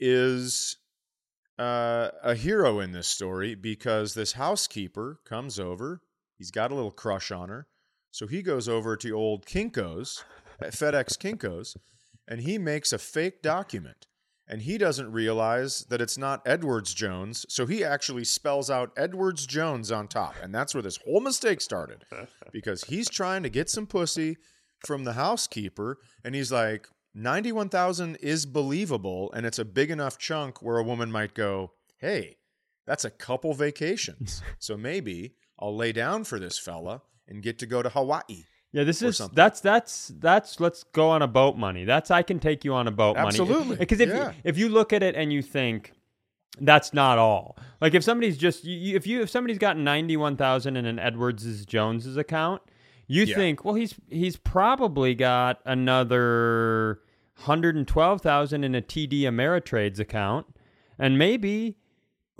[0.00, 0.76] is
[1.58, 6.00] uh, a hero in this story because this housekeeper comes over.
[6.38, 7.66] He's got a little crush on her,
[8.12, 10.22] So he goes over to old Kinko's,
[10.62, 11.76] uh, FedEx Kinko's,
[12.28, 14.06] and he makes a fake document.
[14.46, 17.46] And he doesn't realize that it's not Edwards Jones.
[17.48, 20.34] So he actually spells out Edwards Jones on top.
[20.42, 22.04] And that's where this whole mistake started
[22.52, 24.36] because he's trying to get some pussy
[24.84, 25.98] from the housekeeper.
[26.22, 29.32] And he's like, 91,000 is believable.
[29.32, 32.36] And it's a big enough chunk where a woman might go, hey,
[32.86, 34.42] that's a couple vacations.
[34.58, 38.44] so maybe I'll lay down for this fella and get to go to Hawaii.
[38.72, 39.34] Yeah, this is something.
[39.36, 41.84] that's that's that's let's go on a boat money.
[41.84, 43.26] That's I can take you on a boat money.
[43.28, 44.28] Absolutely, Because if yeah.
[44.28, 45.92] you, if you look at it and you think
[46.58, 47.56] that's not all.
[47.82, 52.16] Like if somebody's just you, if you if somebody's got 91,000 in an Edwards Jones's
[52.16, 52.62] account,
[53.06, 53.34] you Yeah.
[53.36, 57.00] think, well he's he's probably got another
[57.44, 60.46] 112,000 in a TD Ameritrade's account
[60.98, 61.76] and maybe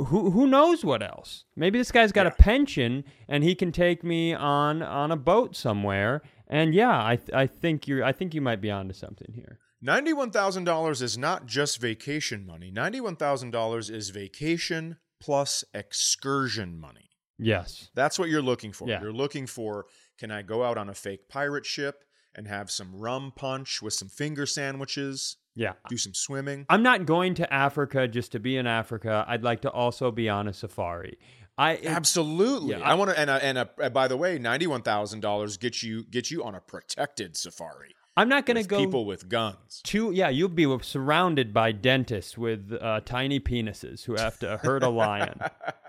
[0.04, 1.44] who who knows what else?
[1.56, 5.56] Maybe this guy's got a pension and he can take me on on a boat
[5.56, 6.22] somewhere.
[6.48, 9.58] And yeah, I th- I think you're I think you might be onto something here.
[9.84, 12.70] $91,000 is not just vacation money.
[12.70, 17.10] $91,000 is vacation plus excursion money.
[17.36, 17.90] Yes.
[17.94, 18.88] That's what you're looking for.
[18.88, 19.00] Yeah.
[19.00, 19.86] You're looking for
[20.18, 23.92] can I go out on a fake pirate ship and have some rum punch with
[23.92, 25.72] some finger sandwiches, Yeah.
[25.88, 26.66] do some swimming?
[26.68, 29.24] I'm not going to Africa just to be in Africa.
[29.28, 31.18] I'd like to also be on a safari.
[31.58, 32.70] I Absolutely.
[32.70, 36.30] Yeah, I, want to and a, and a, by the way, $91,000 gets you gets
[36.30, 39.80] you on a protected safari I'm not going to go people with guns.
[39.84, 44.82] to yeah, you'll be surrounded by dentists with uh, tiny penises who have to herd
[44.82, 45.40] a lion.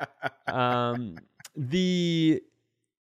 [0.47, 1.17] um,
[1.55, 2.41] the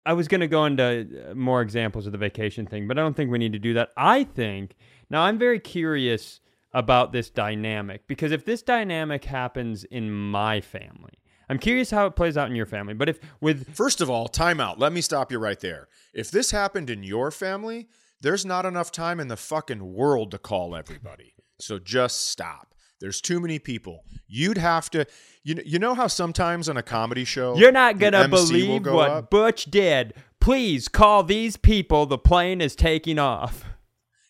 [0.05, 3.01] I was going to go into uh, more examples of the vacation thing, but I
[3.01, 3.91] don't think we need to do that.
[3.95, 4.75] I think
[5.11, 6.40] now I'm very curious
[6.73, 11.13] about this dynamic because if this dynamic happens in my family,
[11.49, 12.93] I'm curious how it plays out in your family.
[12.93, 14.79] But if with First of all, time out.
[14.79, 15.89] Let me stop you right there.
[16.13, 17.89] If this happened in your family,
[18.21, 21.33] there's not enough time in the fucking world to call everybody.
[21.59, 22.73] So just stop.
[23.01, 24.05] There's too many people.
[24.27, 25.05] You'd have to
[25.43, 28.95] you know, you know how sometimes on a comedy show You're not gonna believe go
[28.95, 29.29] what up?
[29.29, 30.13] Butch did.
[30.39, 32.05] Please call these people.
[32.05, 33.65] The plane is taking off.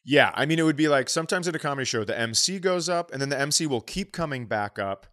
[0.03, 2.89] Yeah, I mean it would be like sometimes at a comedy show the MC goes
[2.89, 5.07] up and then the MC will keep coming back up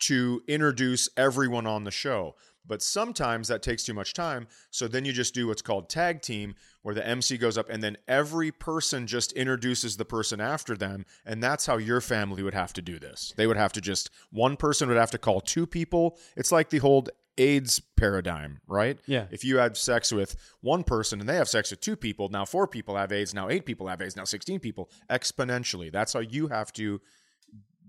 [0.00, 2.34] to introduce everyone on the show.
[2.64, 6.22] But sometimes that takes too much time, so then you just do what's called tag
[6.22, 10.76] team where the MC goes up and then every person just introduces the person after
[10.76, 13.34] them and that's how your family would have to do this.
[13.36, 16.18] They would have to just one person would have to call two people.
[16.36, 17.06] It's like the whole
[17.38, 18.98] AIDS paradigm, right?
[19.06, 19.26] Yeah.
[19.30, 22.44] If you had sex with one person and they have sex with two people, now
[22.44, 25.90] four people have AIDS, now eight people have AIDS, now 16 people, exponentially.
[25.90, 27.00] That's how you have to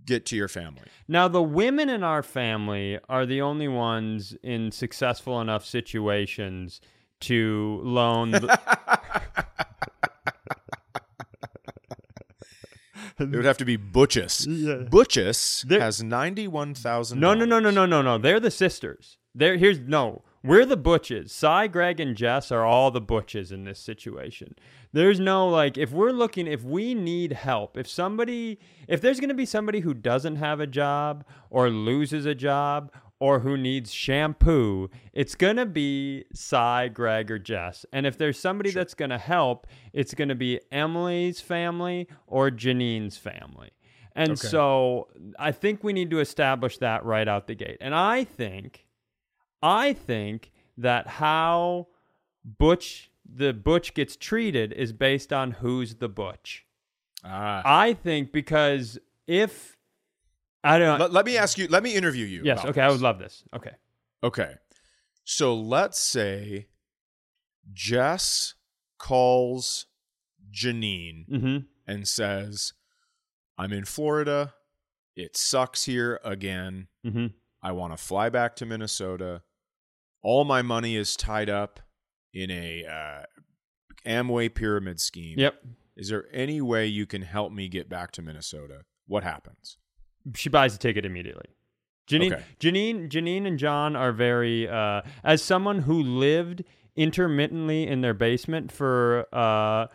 [0.06, 0.84] get to your family.
[1.08, 6.82] Now, the women in our family are the only ones in successful enough situations
[7.22, 8.32] to loan.
[8.32, 8.60] The,
[13.20, 14.46] It would have to be Butchess.
[14.50, 14.76] Yeah.
[14.90, 17.16] Butchess There- has $91,000.
[17.18, 18.18] no, no, no, no, no, no, no.
[18.18, 19.18] They're the sisters.
[19.36, 20.24] They're here's no.
[20.44, 21.32] We're the butches.
[21.32, 24.56] Cy, Greg, and Jess are all the butches in this situation.
[24.92, 29.34] There's no like if we're looking if we need help, if somebody if there's gonna
[29.34, 32.92] be somebody who doesn't have a job or loses a job
[33.24, 37.86] or who needs shampoo, it's gonna be Cy, Greg, or Jess.
[37.94, 43.70] And if there's somebody that's gonna help, it's gonna be Emily's family or Janine's family.
[44.14, 44.48] And Okay.
[44.50, 45.08] so
[45.40, 47.78] I think we need to establish that right out the gate.
[47.80, 48.88] And I think
[49.62, 51.88] I think that how
[52.44, 56.66] Butch the Butch gets treated is based on who's the Butch.
[57.24, 57.62] Ah.
[57.64, 59.78] I think because if
[60.64, 61.06] I don't know.
[61.06, 62.42] Let, let me ask you, let me interview you.
[62.44, 63.44] yes, okay, I would love this.
[63.56, 63.72] Okay.
[64.24, 64.54] Okay.
[65.26, 66.68] So let's say
[67.72, 68.56] Jess
[68.98, 69.88] calls
[70.52, 71.58] Janine Mm-hmm.
[71.88, 72.74] and says,
[73.58, 74.54] I'm in Florida.
[75.16, 76.88] It sucks here again.
[77.06, 77.28] Mm-hmm.
[77.62, 79.42] I want to fly back to Minnesota.
[80.22, 81.80] All my money is tied up
[82.34, 83.24] in a uh,
[84.06, 85.38] Amway pyramid scheme.
[85.40, 85.56] Yep.
[85.96, 88.82] Is there any way you can help me get back to Minnesota?
[89.08, 89.78] What happens?
[90.36, 91.48] She buys a ticket immediately.
[92.08, 92.44] Janine, Okay.
[92.60, 94.68] Janine, Janine, and John are very.
[94.68, 96.64] Uh, as someone who lived
[96.96, 99.88] intermittently in their basement for uh,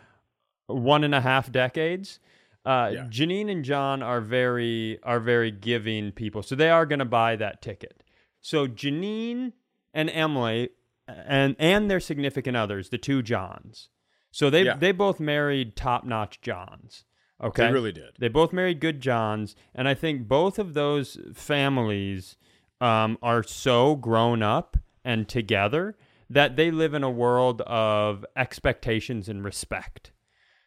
[0.67, 2.19] one and a half decades,
[2.65, 3.03] uh, Yeah.
[3.09, 7.35] Janine and John are very are very giving people, so they are going to buy
[7.35, 8.03] that ticket.
[8.41, 9.53] So Janine
[9.93, 10.69] and Emily
[11.07, 13.89] and and their significant others, the two Johns.
[14.31, 14.75] So they Yeah.
[14.77, 17.05] they both married top notch Johns.
[17.41, 18.11] Okay, They really did.
[18.19, 22.35] they both married good Johns, and I think both of those families
[22.81, 25.95] um, are so grown up and together
[26.29, 30.11] that they live in a world of expectations and respect.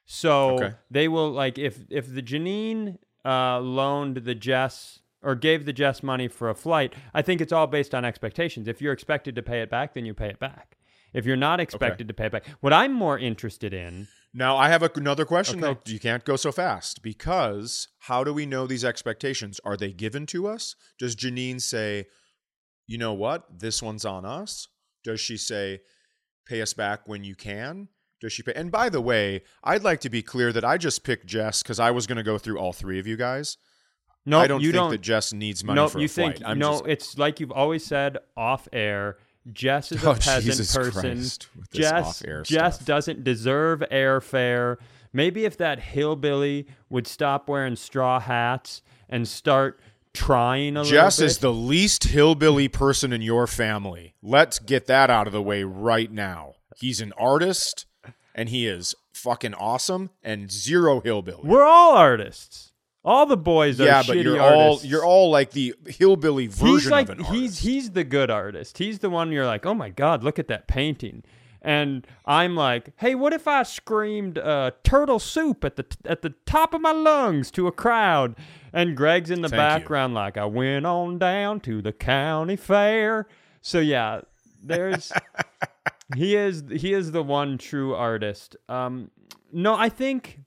[0.05, 0.75] So Okay.
[0.91, 6.03] they will like if if the Janine uh, loaned the Jess or gave the Jess
[6.03, 8.67] money for a flight, I think it's all based on expectations.
[8.67, 10.77] If you're expected to pay it back, then you pay it back.
[11.13, 14.69] If you're not expected to pay it back, what I'm more interested in, Now, I
[14.71, 15.75] have a, another question, Okay.
[15.85, 15.93] though.
[15.93, 19.61] You can't go so fast because how do we know these expectations?
[19.65, 20.75] Are they given to us?
[20.99, 22.07] Does Janine say,
[22.87, 23.59] you know what?
[23.61, 24.69] This one's on us?
[25.05, 25.81] Does she say,
[26.47, 27.89] pay us back when you can?
[28.21, 28.53] Does she pay?
[28.55, 31.79] And by the way, I'd like to be clear that I just picked Jess because
[31.81, 33.59] I was going to go through all three of you guys.
[34.25, 34.91] no, I don't you think don't.
[34.93, 36.41] that Jess needs money no, for you a flight.
[36.45, 36.73] I'm no?
[36.73, 39.17] just, It's like you've always said off air.
[39.53, 41.03] Jess is a Oh, peasant Jesus person.
[41.17, 42.87] Christ, Jess, Jess stuff.
[42.87, 44.77] doesn't deserve airfare.
[45.13, 49.81] Maybe if that hillbilly would stop wearing straw hats and start
[50.15, 51.05] trying a Jess little bit.
[51.05, 54.15] Jess is the least hillbilly person in your family.
[54.23, 56.55] Let's get that out of the way right now.
[56.77, 57.87] He's an artist
[58.35, 61.43] and he is fucking awesome and zero hillbilly.
[61.45, 62.72] We're all artists.
[63.05, 64.87] All the boys are yeah, but you're all artists.
[64.87, 67.63] you're all like the hillbilly version he's like of an he's artist.
[67.63, 68.79] he's the good artist.
[68.79, 71.25] He's the one you're like, oh my god, look at that painting.
[71.65, 76.35] And I'm like, hey, what if I screamed uh, "turtle soup" at the at the
[76.45, 78.35] top of my lungs to a crowd?
[78.73, 79.79] And Greg's in the Thank you.
[79.81, 83.29] background, like, I went on down to the county fair.
[83.61, 84.23] So yeah,
[84.63, 85.13] there's
[86.17, 88.57] he is he is the one true artist.
[88.69, 89.11] Um,
[89.53, 90.41] no, I think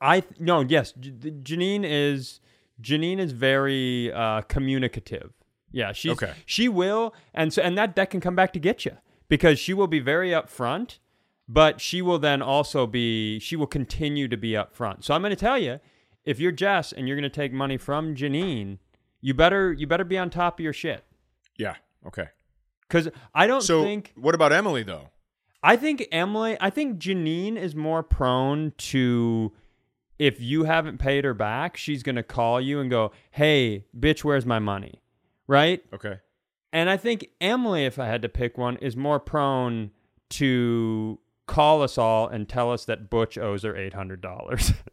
[0.00, 2.40] I th- no yes, Janine is
[2.80, 5.32] Janine is very uh, communicative.
[5.72, 6.32] Yeah, she's Okay.
[6.46, 8.96] she will, and so and that that can come back to get you
[9.28, 10.98] because she will be very upfront,
[11.48, 15.04] but she will then also be she will continue to be upfront.
[15.04, 15.78] So I'm going to tell you,
[16.24, 18.78] if you're Jess and you're going to take money from Janine,
[19.20, 21.04] you better you better be on top of your shit
[21.56, 21.74] yeah,
[22.06, 22.28] okay.
[22.88, 25.10] because I don't So think what about Emily though?
[25.62, 29.52] I think Emily, I think Janine is more prone to
[30.20, 34.22] if you haven't paid her back, she's going to call you and go, "Hey, bitch,
[34.22, 35.02] where's my money?"
[35.48, 35.82] Right?
[35.94, 36.18] Okay.
[36.72, 39.90] And I think Emily, if I had to pick one, is more prone
[40.30, 44.74] to call us all and tell us that Butch owes her $800.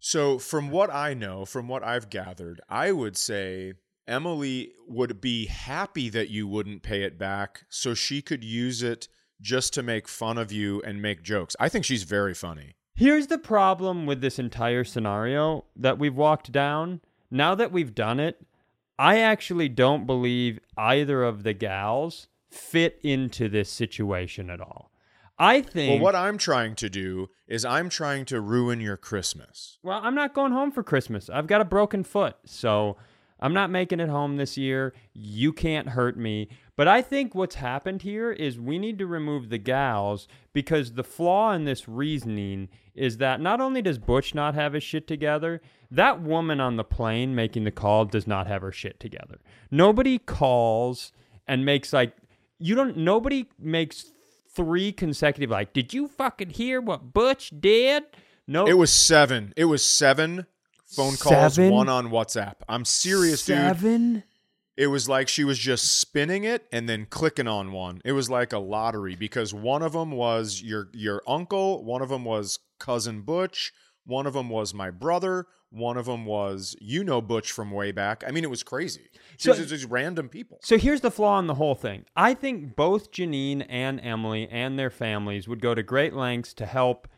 [0.00, 3.74] So, from what I know, from what I've gathered, I would say
[4.06, 9.08] Emily would be happy that you wouldn't pay it back so she could use it
[9.40, 11.56] just to make fun of you and make jokes.
[11.58, 12.76] I think she's very funny.
[12.98, 17.00] Here's the problem with this entire scenario that we've walked down.
[17.30, 18.44] Now that we've done it,
[18.98, 24.90] I actually don't believe either of the gals fit into this situation at all.
[25.38, 26.02] I think.
[26.02, 29.78] Well, what I'm trying to do is I'm trying to ruin your Christmas.
[29.84, 31.30] Well, I'm not going home for Christmas.
[31.30, 32.96] I've got a broken foot, so
[33.38, 34.92] I'm not making it home this year.
[35.14, 36.48] You can't hurt me.
[36.78, 41.02] But I think what's happened here is we need to remove the gals because the
[41.02, 45.60] flaw in this reasoning is that not only does Butch not have his shit together,
[45.90, 49.40] that woman on the plane making the call does not have her shit together.
[49.72, 51.10] Nobody calls
[51.48, 52.14] and makes like
[52.60, 54.12] you don't nobody makes
[54.54, 58.04] three consecutive like did you fucking hear what Butch did?
[58.46, 59.52] No It was seven.
[59.56, 60.46] It was seven
[60.86, 61.72] phone calls, Seven?
[61.72, 62.54] one on WhatsApp.
[62.68, 63.56] I'm serious, dude.
[63.56, 64.22] Seven?
[64.78, 68.00] It was like she was just spinning it and then clicking on one.
[68.04, 72.08] It was like a lottery because one of them was your your uncle, one of
[72.08, 73.72] them was cousin Butch,
[74.06, 77.90] one of them was my brother, one of them was you know Butch from way
[77.90, 78.22] back.
[78.24, 79.06] I mean, it was crazy.
[79.36, 80.60] So- just, just random people.
[80.62, 82.04] So here's the flaw in the whole thing.
[82.14, 86.66] I think both Janine and Emily and their families would go to great lengths to
[86.66, 87.08] help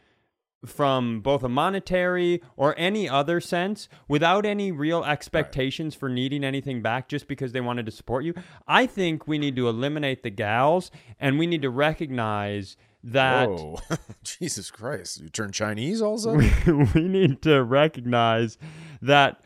[0.64, 6.82] from both a monetary or any other sense without any real expectations for needing anything
[6.82, 8.34] back just because they wanted to support you.
[8.68, 13.80] I think we need to eliminate the gals and we need to recognize that Whoa,
[14.22, 15.20] Jesus Christ!
[15.20, 16.78] You turn Chinese all of a sudden?
[16.94, 18.58] we, we need to recognize
[19.00, 19.40] that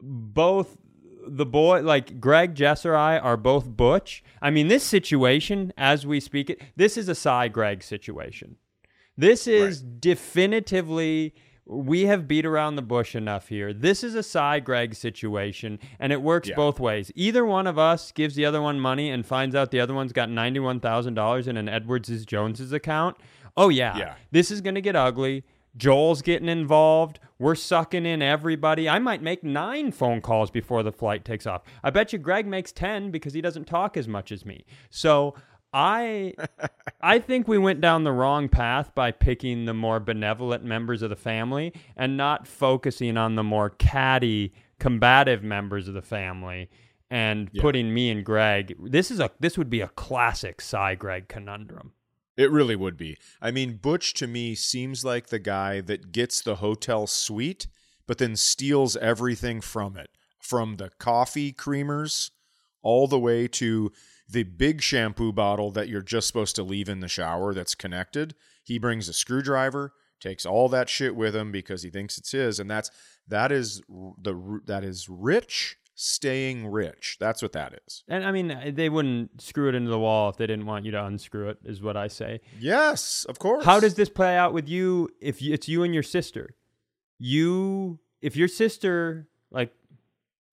[0.00, 0.78] both
[1.26, 4.24] the boy like Greg Jess or I are both Butch.
[4.40, 8.56] I mean, this situation, as we speak it, this is a Cy Greg situation.
[9.16, 11.34] This is definitively
[11.68, 13.72] we have beat around the bush enough here.
[13.72, 16.54] This is a Cy Greg situation, and it works Yeah.
[16.54, 17.10] both ways.
[17.16, 20.12] Either one of us gives the other one money and finds out the other one's
[20.12, 23.16] got ninety-one thousand dollars in an Edwards Jones's account.
[23.56, 24.14] Oh yeah, Yeah.
[24.30, 25.42] this is gonna get ugly.
[25.76, 27.18] Joel's getting involved.
[27.38, 28.88] We're sucking in everybody.
[28.88, 31.62] I might make nine phone calls before the flight takes off.
[31.82, 34.64] I bet you Greg makes 10 because he doesn't talk as much as me.
[34.88, 35.34] So
[35.78, 36.32] I
[37.02, 41.10] I think we went down the wrong path by picking the more benevolent members of
[41.10, 46.70] the family and not focusing on the more catty, combative members of the family.
[47.08, 47.62] and Yeah.
[47.62, 48.74] putting me and Greg.
[48.82, 51.92] This is a this would be a classic Cy Greg conundrum.
[52.36, 53.16] It really would be.
[53.40, 57.68] I mean, Butch to me seems like the guy that gets the hotel suite,
[58.08, 60.10] but then steals everything from it
[60.40, 62.30] from the coffee creamers
[62.82, 63.92] all the way to
[64.28, 68.34] the big shampoo bottle that you're just supposed to leave in the shower that's connected.
[68.64, 72.58] He brings a screwdriver, takes all that shit with him because he thinks it's his,
[72.58, 72.90] and that's
[73.28, 77.16] that is the that is rich staying rich.
[77.18, 78.04] That's what that is.
[78.06, 80.92] And I mean, they wouldn't screw it into the wall if they didn't want you
[80.92, 81.58] to unscrew it.
[81.64, 82.40] Is what I say.
[82.58, 83.64] Yes, of course.
[83.64, 86.54] How does this play out with you if you, it's you and your sister?
[87.18, 89.72] You if your sister like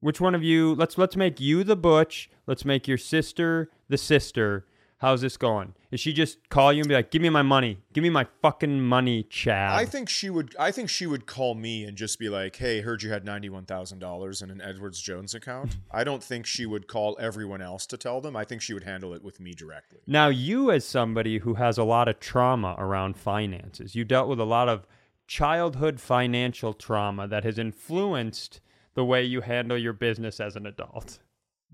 [0.03, 3.97] which one of you let's let's make you the butch, let's make your sister the
[3.97, 4.65] sister.
[4.97, 5.73] How's this going?
[5.91, 7.79] Is she just call you and be like, "Give me my money.
[7.91, 10.55] Give me my fucking money, Chad." I think she would.
[10.57, 13.65] I think she would call me and just be like, "Hey, heard you had ninety-one
[13.65, 17.85] thousand dollars in an Edwards Jones account." I don't think she would call everyone else
[17.87, 18.35] to tell them.
[18.35, 19.99] I think she would handle it with me directly.
[20.07, 24.39] Now, you as somebody who has a lot of trauma around finances, you dealt with
[24.39, 24.87] a lot of
[25.27, 28.61] childhood financial trauma that has influenced
[28.95, 31.19] the way you handle your business as an adult.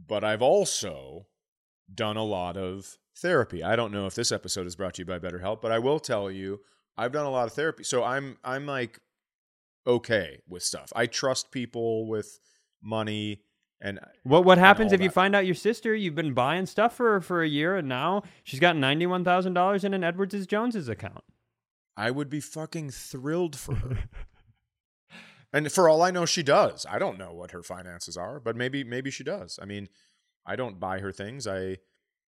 [0.07, 1.27] But I've also
[1.93, 3.63] done a lot of therapy.
[3.63, 5.99] I don't know if this episode is brought to you by BetterHelp, but I will
[5.99, 6.61] tell you,
[6.97, 7.83] I've done a lot of therapy.
[7.83, 8.99] So I'm I'm like
[9.85, 10.91] okay with stuff.
[10.95, 12.39] I trust people with
[12.81, 13.41] money
[13.81, 17.13] and What what happens if you find out your sister you've been buying stuff for
[17.13, 20.45] her for a year and now she's got ninety one thousand dollars in an Edwards
[20.47, 21.23] Jones's account?
[21.95, 23.97] I would be fucking thrilled for her.
[25.53, 26.85] and for all I know, she does.
[26.89, 29.57] I don't know what her finances are, but maybe maybe she does.
[29.61, 29.89] I mean,
[30.45, 31.47] I don't buy her things.
[31.47, 31.77] I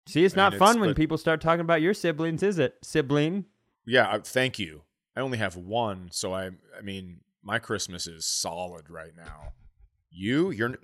[0.08, 2.42] See, it's I mean, not it's- fun when but- people start talking about your siblings,
[2.44, 2.76] is it?
[2.84, 3.46] Sibling.
[3.86, 4.10] yeah.
[4.12, 4.84] I- Thank you.
[5.16, 6.48] I only have one, so I
[6.78, 9.54] I mean, my Christmas is solid right now.
[10.10, 10.76] You, you're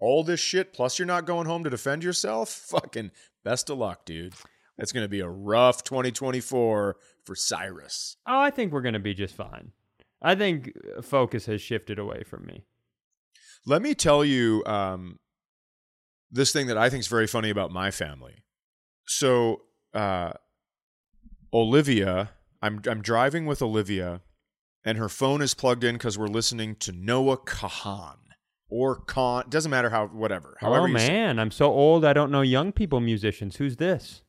[0.00, 0.72] all this shit.
[0.72, 2.48] Plus, you're not going home to defend yourself.
[2.70, 3.10] Fucking
[3.44, 4.34] best of luck, dude.
[4.78, 8.16] It's gonna be a rough 2024 for Cyrus.
[8.26, 9.72] Oh, I think we're gonna be just fine.
[10.20, 12.64] I think uh, focus has shifted away from me.
[13.66, 15.18] Let me tell you um,
[16.30, 18.44] this thing that I think is very funny about my family.
[19.06, 19.62] So,
[19.94, 20.32] uh,
[21.52, 22.30] Olivia,
[22.62, 24.20] I'm I'm driving with Olivia,
[24.84, 28.18] and her phone is plugged in because we're listening to Noah Kahan
[28.68, 29.44] or Khan.
[29.48, 30.56] Doesn't matter how, whatever.
[30.60, 32.04] However, oh man, I'm so old.
[32.04, 33.56] I don't know young people musicians.
[33.56, 34.22] Who's this?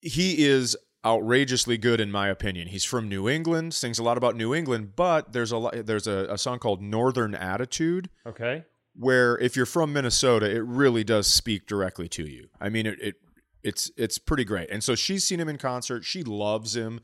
[0.00, 0.76] he is
[1.08, 2.68] outrageously good in my opinion.
[2.68, 6.26] He's from New England, sings a lot about New England, but there's a there's a,
[6.30, 8.64] a song called Northern Attitude Okay.
[8.94, 12.48] where if you're from Minnesota, it really does speak directly to you.
[12.60, 13.14] I mean, it, it
[13.62, 14.68] it's it's pretty great.
[14.70, 16.04] And so she's seen him in concert.
[16.04, 17.00] She loves him.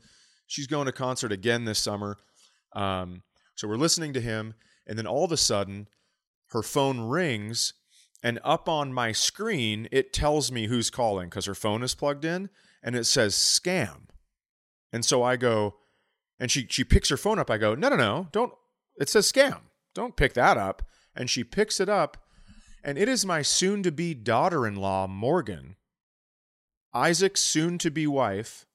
[0.47, 2.17] She's going to concert again this summer.
[2.73, 3.23] Um,
[3.55, 4.53] so we're listening to him,
[4.85, 5.87] and then all of a sudden,
[6.51, 7.73] her phone rings,
[8.21, 12.25] and up on my screen it tells me who's calling because her phone is plugged
[12.25, 12.49] in,
[12.85, 14.03] and it says scam.
[14.93, 15.75] And so I go,
[16.39, 17.49] and she she picks her phone up.
[17.49, 18.53] I go, no, no, no, don't.
[18.97, 19.59] It says scam.
[19.93, 20.83] Don't pick that up.
[21.13, 22.17] And she picks it up,
[22.83, 25.77] and it is my soon to be daughter in law, Morgan,
[26.93, 28.65] Isaac's soon to be wife.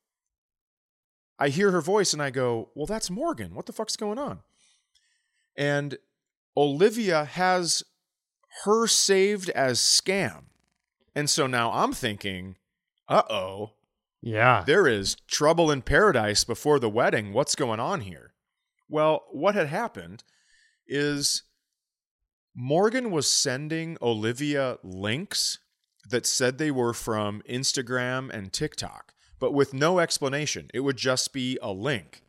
[1.39, 3.55] I hear her voice and I go, well, that's Morgan.
[3.55, 4.41] What the fuck's going on?
[5.57, 5.97] And
[6.55, 7.83] Olivia has
[8.65, 10.45] her saved as scam.
[11.15, 12.57] And so now I'm thinking,
[13.09, 13.71] uh oh,
[14.23, 14.65] Yeah.
[14.67, 17.33] there is trouble in paradise before the wedding.
[17.33, 18.35] What's going on here?
[18.89, 20.25] Well, what had happened
[20.87, 21.45] is
[22.55, 25.59] Morgan was sending Olivia links
[26.11, 30.69] that said they were from Instagram and TikTok, but with no explanation.
[30.75, 32.23] It would just be a link.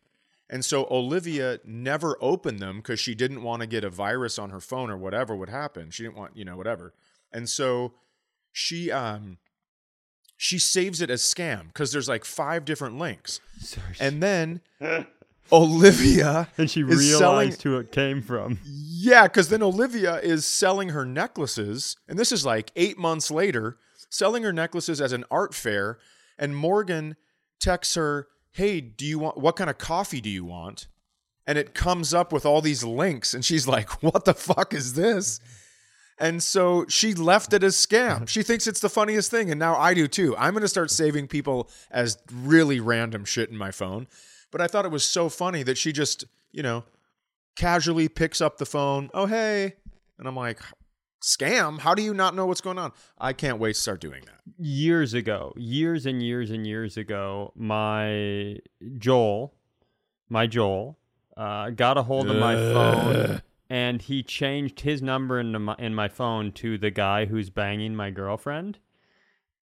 [0.49, 4.49] And so Olivia never opened them because she didn't want to get a virus on
[4.49, 5.91] her phone or whatever would happen.
[5.91, 6.93] She didn't want, you know, whatever.
[7.31, 7.93] And so
[8.51, 9.37] she um
[10.43, 13.39] she saves it as scam because there's like five different links.
[13.59, 13.95] Sorry.
[13.99, 14.61] And then
[15.51, 18.57] Olivia And she realized selling who it came from.
[18.65, 23.77] yeah, because then Olivia is selling her necklaces, and this is like eight months later,
[24.09, 25.99] selling her necklaces as an art fair.
[26.39, 27.17] And Morgan
[27.59, 30.87] texts her, "Hey, do you want what kind of coffee do you want?"
[31.45, 34.93] And it comes up with all these links, and she's like, "What the fuck is
[34.93, 35.39] this?"
[36.22, 38.28] And so she left it as scam.
[38.32, 40.38] She thinks it's the funniest thing, and now I do too.
[40.38, 44.07] I'm going to start saving people as really random shit in my phone.
[44.51, 46.84] But I thought it was so funny that she just, you know,
[47.55, 49.09] casually picks up the phone.
[49.13, 49.74] Oh, hey.
[50.19, 50.59] And I'm like,
[51.24, 51.80] scam?
[51.80, 52.91] How do you not know what's going on?
[53.17, 54.63] I can't wait to start doing that.
[54.63, 58.57] years ago, years and years and years ago, my
[58.97, 59.55] Joel,
[60.30, 60.99] my Joel,
[61.36, 63.41] uh, got a hold of my phone
[63.72, 67.95] and he changed his number in my, in my phone to the guy who's banging
[67.95, 68.78] my girlfriend.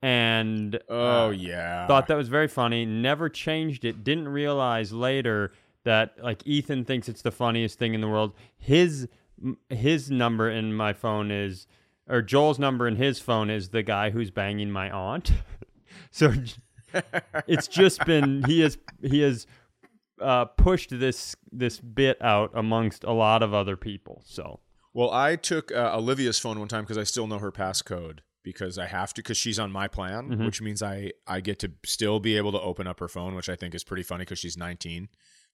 [0.00, 1.86] And Oh uh, yeah.
[1.86, 2.86] thought that was very funny.
[2.86, 4.04] Never changed it.
[4.04, 5.52] Didn't realize later
[5.84, 8.32] that like Ethan thinks it's the funniest thing in the world.
[8.56, 9.08] His
[9.68, 11.66] his number in my phone is
[12.08, 15.32] or Joel's number in his phone is the guy who's banging my aunt.
[16.10, 16.32] so
[17.46, 19.46] it's just been he has he has
[20.20, 24.22] uh, pushed this this bit out amongst a lot of other people.
[24.26, 24.60] So
[24.94, 28.78] Well, I took uh, Olivia's phone one time because I still know her passcode because
[28.78, 30.44] I have to because she's on my plan, Mm-hmm.
[30.46, 33.48] which means I I get to still be able to open up her phone, which
[33.48, 35.08] I think is pretty funny because she's 19.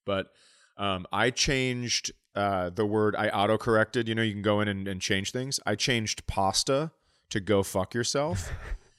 [0.04, 0.28] But
[0.76, 4.08] um, I changed uh, the word I auto corrected.
[4.08, 5.60] You know, you can go in and, and change things.
[5.64, 6.90] I changed pasta
[7.30, 8.50] to go fuck yourself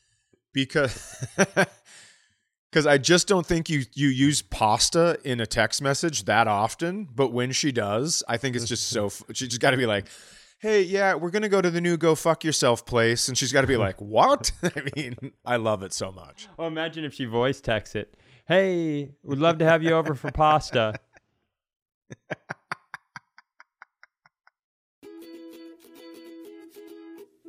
[0.53, 1.25] because.
[2.75, 7.07] Because I just don't think you you use pasta in a text message that often,
[7.15, 9.09] but when she does, I think it's just so.
[9.33, 10.07] She just got to be like,
[10.59, 13.61] "Hey, yeah, we're gonna go to the new Go Fuck Yourself place," and she's got
[13.61, 15.15] to be like, "What?" I mean,
[15.45, 16.49] I love it so much.
[16.59, 18.13] oh, imagine if she voice texts it.
[18.45, 20.95] Hey, would love to have you over for pasta.